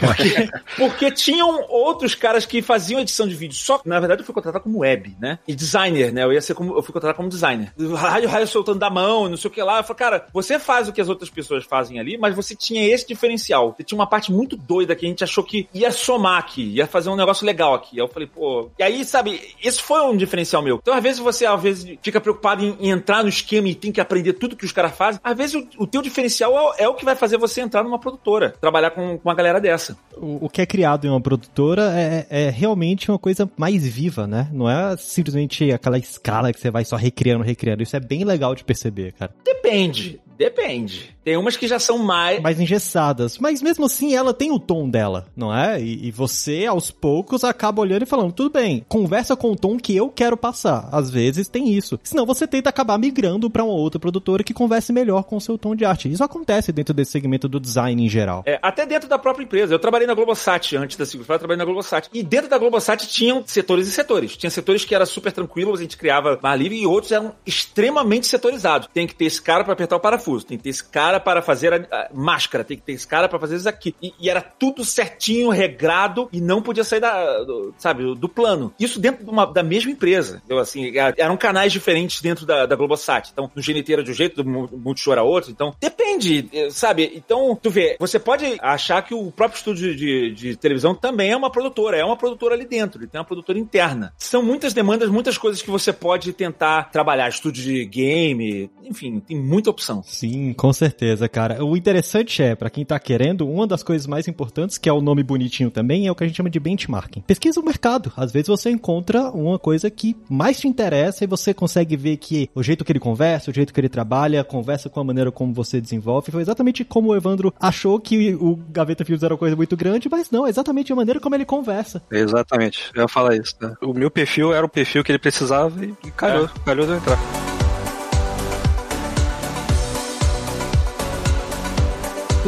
[0.00, 3.56] Porque, porque tinham outros caras que faziam edição de vídeo.
[3.56, 5.38] Só que, na verdade, eu fui contratado como web, né?
[5.46, 6.24] E designer, né?
[6.24, 6.76] Eu ia ser como.
[6.76, 7.72] Eu fui contratado como designer.
[7.96, 9.78] Rádio, rádio soltando da mão, não sei o que lá.
[9.78, 12.84] Eu falei, cara, você faz o que as outras pessoas fazem ali, mas você tinha
[12.86, 13.74] esse diferencial.
[13.76, 16.86] Você tinha uma parte muito doida que a gente achou que ia somar aqui, ia
[16.86, 17.96] fazer um negócio legal aqui.
[17.96, 18.70] Aí eu falei, pô.
[18.78, 20.78] E aí, sabe, isso foi um diferencial meu.
[20.80, 23.92] Então, às vezes, você, às vezes, fica preocupado em, em entrar no esquema e tem
[23.92, 25.20] que aprender tudo que os caras fazem.
[25.22, 27.98] Às vezes, o, o teu diferencial é, é, o que vai fazer você entrar numa
[27.98, 28.27] produtora,
[28.60, 32.26] trabalhar com, com uma galera dessa o, o que é criado em uma produtora é,
[32.30, 34.48] é realmente uma coisa mais viva, né?
[34.52, 37.82] Não é simplesmente aquela escala que você vai só recriando, recriando.
[37.82, 39.32] Isso é bem legal de perceber, cara.
[39.44, 40.20] Depende.
[40.36, 41.16] Depende.
[41.28, 42.40] Tem umas que já são mais.
[42.40, 43.36] Mais engessadas.
[43.36, 45.78] Mas mesmo assim, ela tem o tom dela, não é?
[45.78, 49.76] E, e você, aos poucos, acaba olhando e falando: tudo bem, conversa com o tom
[49.76, 50.88] que eu quero passar.
[50.90, 52.00] Às vezes tem isso.
[52.02, 55.58] Senão você tenta acabar migrando para uma outra produtora que converse melhor com o seu
[55.58, 56.10] tom de arte.
[56.10, 58.42] Isso acontece dentro desse segmento do design em geral.
[58.46, 59.74] É, até dentro da própria empresa.
[59.74, 62.08] Eu trabalhei na Globosat antes da Segunda, eu trabalhei na Globosat.
[62.10, 64.34] E dentro da Globosat tinham setores e setores.
[64.34, 68.26] Tinha setores que era super tranquilo, a gente criava mais livre, e outros eram extremamente
[68.26, 68.88] setorizados.
[68.94, 71.42] Tem que ter esse cara para apertar o parafuso, tem que ter esse cara para
[71.42, 73.94] fazer a, a máscara, tem que ter esse cara para fazer isso aqui.
[74.02, 78.72] E, e, era tudo certinho, regrado, e não podia sair da, do, sabe, do plano.
[78.78, 80.42] Isso dentro uma, da mesma empresa.
[80.48, 83.30] Eu, assim, eram canais diferentes dentro da, da Globosat.
[83.32, 85.50] Então, no GNT era de um jeito, do Multishow era outro.
[85.50, 87.12] Então, depende, eh, sabe?
[87.14, 91.36] Então, tu vê, você pode achar que o próprio estúdio de, de televisão também é
[91.36, 94.12] uma produtora, é uma produtora ali dentro, ele tem uma produtora interna.
[94.18, 97.28] São muitas demandas, muitas coisas que você pode tentar trabalhar.
[97.28, 100.02] Estúdio de game, enfim, tem muita opção.
[100.04, 101.64] Sim, com certeza, cara.
[101.64, 105.00] O interessante é, para quem tá querendo, uma das coisas mais importantes, que é o
[105.00, 107.20] nome bonitinho também, é o que a gente chama de benchmarking.
[107.20, 108.12] Pesquisa o mercado.
[108.16, 112.50] Às vezes você encontra uma coisa que mais te interessa e você consegue ver que
[112.54, 115.52] o jeito que ele conversa, o jeito que ele trabalha, conversa com a maneira como
[115.52, 116.30] você desenvolve.
[116.30, 120.08] Foi exatamente como o Evandro achou que o Gaveta Filmes era uma coisa muito grande,
[120.10, 122.02] mas não, é exatamente a maneira como ele conversa.
[122.10, 123.54] Exatamente, eu ia falar isso.
[123.60, 123.72] Né?
[123.82, 126.48] O meu perfil era o perfil que ele precisava e calhou, é.
[126.64, 127.47] calhou de eu entrar.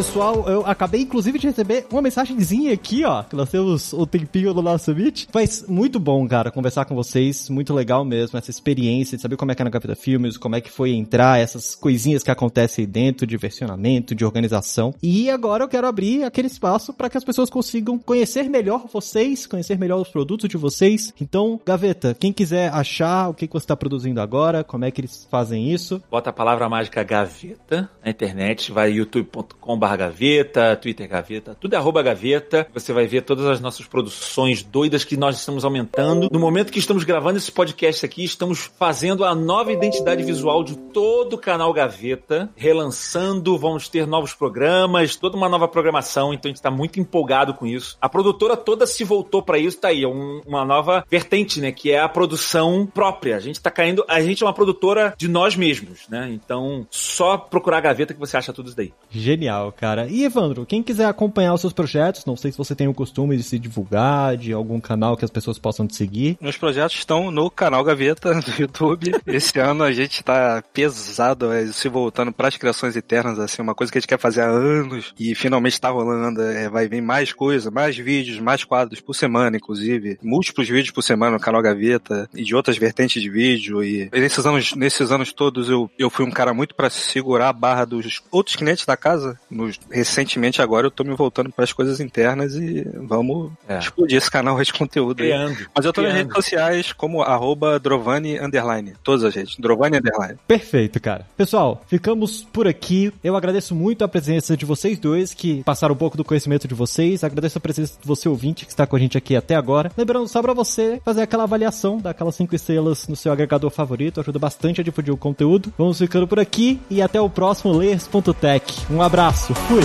[0.00, 4.54] Pessoal, eu acabei inclusive de receber uma mensagenzinha aqui, ó, que nós temos o tempinho
[4.54, 5.26] no nosso Meet.
[5.30, 9.52] Mas muito bom, cara, conversar com vocês, muito legal mesmo, essa experiência de saber como
[9.52, 12.86] é que é na Gaveta Filmes, como é que foi entrar, essas coisinhas que acontecem
[12.86, 14.94] aí dentro, de versionamento, de organização.
[15.02, 19.46] E agora eu quero abrir aquele espaço para que as pessoas consigam conhecer melhor vocês,
[19.46, 21.12] conhecer melhor os produtos de vocês.
[21.20, 25.28] Então, Gaveta, quem quiser achar o que você está produzindo agora, como é que eles
[25.30, 26.02] fazem isso?
[26.10, 31.76] Bota a palavra mágica Gaveta na internet, vai youtube.com barra gaveta, Twitter gaveta, tudo é
[31.76, 32.66] arroba gaveta.
[32.72, 36.28] Você vai ver todas as nossas produções doidas que nós estamos aumentando.
[36.30, 40.76] No momento que estamos gravando esse podcast aqui, estamos fazendo a nova identidade visual de
[40.76, 46.50] todo o canal Gaveta, relançando, vamos ter novos programas, toda uma nova programação, então a
[46.50, 47.96] gente está muito empolgado com isso.
[48.00, 51.72] A produtora toda se voltou para isso, tá aí, é um, uma nova vertente, né,
[51.72, 53.36] que é a produção própria.
[53.36, 56.28] A gente está caindo, a gente é uma produtora de nós mesmos, né?
[56.30, 58.92] Então, só procurar a Gaveta que você acha tudo isso daí.
[59.10, 60.06] Genial cara.
[60.08, 63.34] E Evandro, quem quiser acompanhar os seus projetos, não sei se você tem o costume
[63.34, 66.36] de se divulgar, de algum canal que as pessoas possam te seguir.
[66.38, 69.14] Meus projetos estão no canal Gaveta do YouTube.
[69.26, 73.74] Esse ano a gente tá pesado, é, se voltando para as criações eternas, assim, uma
[73.74, 76.42] coisa que a gente quer fazer há anos e finalmente tá rolando.
[76.42, 80.18] É, vai vir mais coisa, mais vídeos, mais quadros por semana, inclusive.
[80.22, 83.82] Múltiplos vídeos por semana no canal Gaveta e de outras vertentes de vídeo.
[83.82, 87.52] E nesses anos, nesses anos todos eu, eu fui um cara muito para segurar a
[87.52, 91.72] barra dos outros clientes da casa nos, recentemente agora eu tô me voltando para as
[91.72, 93.78] coisas internas e vamos é.
[93.78, 95.18] explodir esse canal de conteúdo.
[95.18, 96.14] Criando, Mas eu tô criando.
[96.14, 98.94] nas redes sociais como arroba Drovani Underline.
[99.02, 99.56] Todas as redes.
[99.58, 100.38] Drovani Underline.
[100.46, 101.26] Perfeito, cara.
[101.36, 103.12] Pessoal, ficamos por aqui.
[103.22, 106.74] Eu agradeço muito a presença de vocês dois que passaram um pouco do conhecimento de
[106.74, 107.22] vocês.
[107.24, 109.92] Agradeço a presença de você ouvinte que está com a gente aqui até agora.
[109.96, 114.20] Lembrando só para você fazer aquela avaliação, daquelas cinco estrelas no seu agregador favorito.
[114.20, 115.72] Ajuda bastante a difundir o conteúdo.
[115.76, 118.86] Vamos ficando por aqui e até o próximo Layers.tech.
[118.90, 119.82] Um abraço abraço, fui!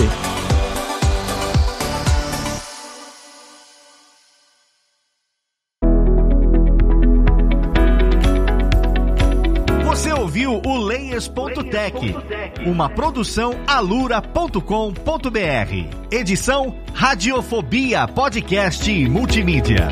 [9.84, 12.14] Você ouviu o Layers.tech,
[12.66, 14.60] uma produção alura.com.br.
[16.10, 19.88] Edição Radiofobia Podcast e Multimídia.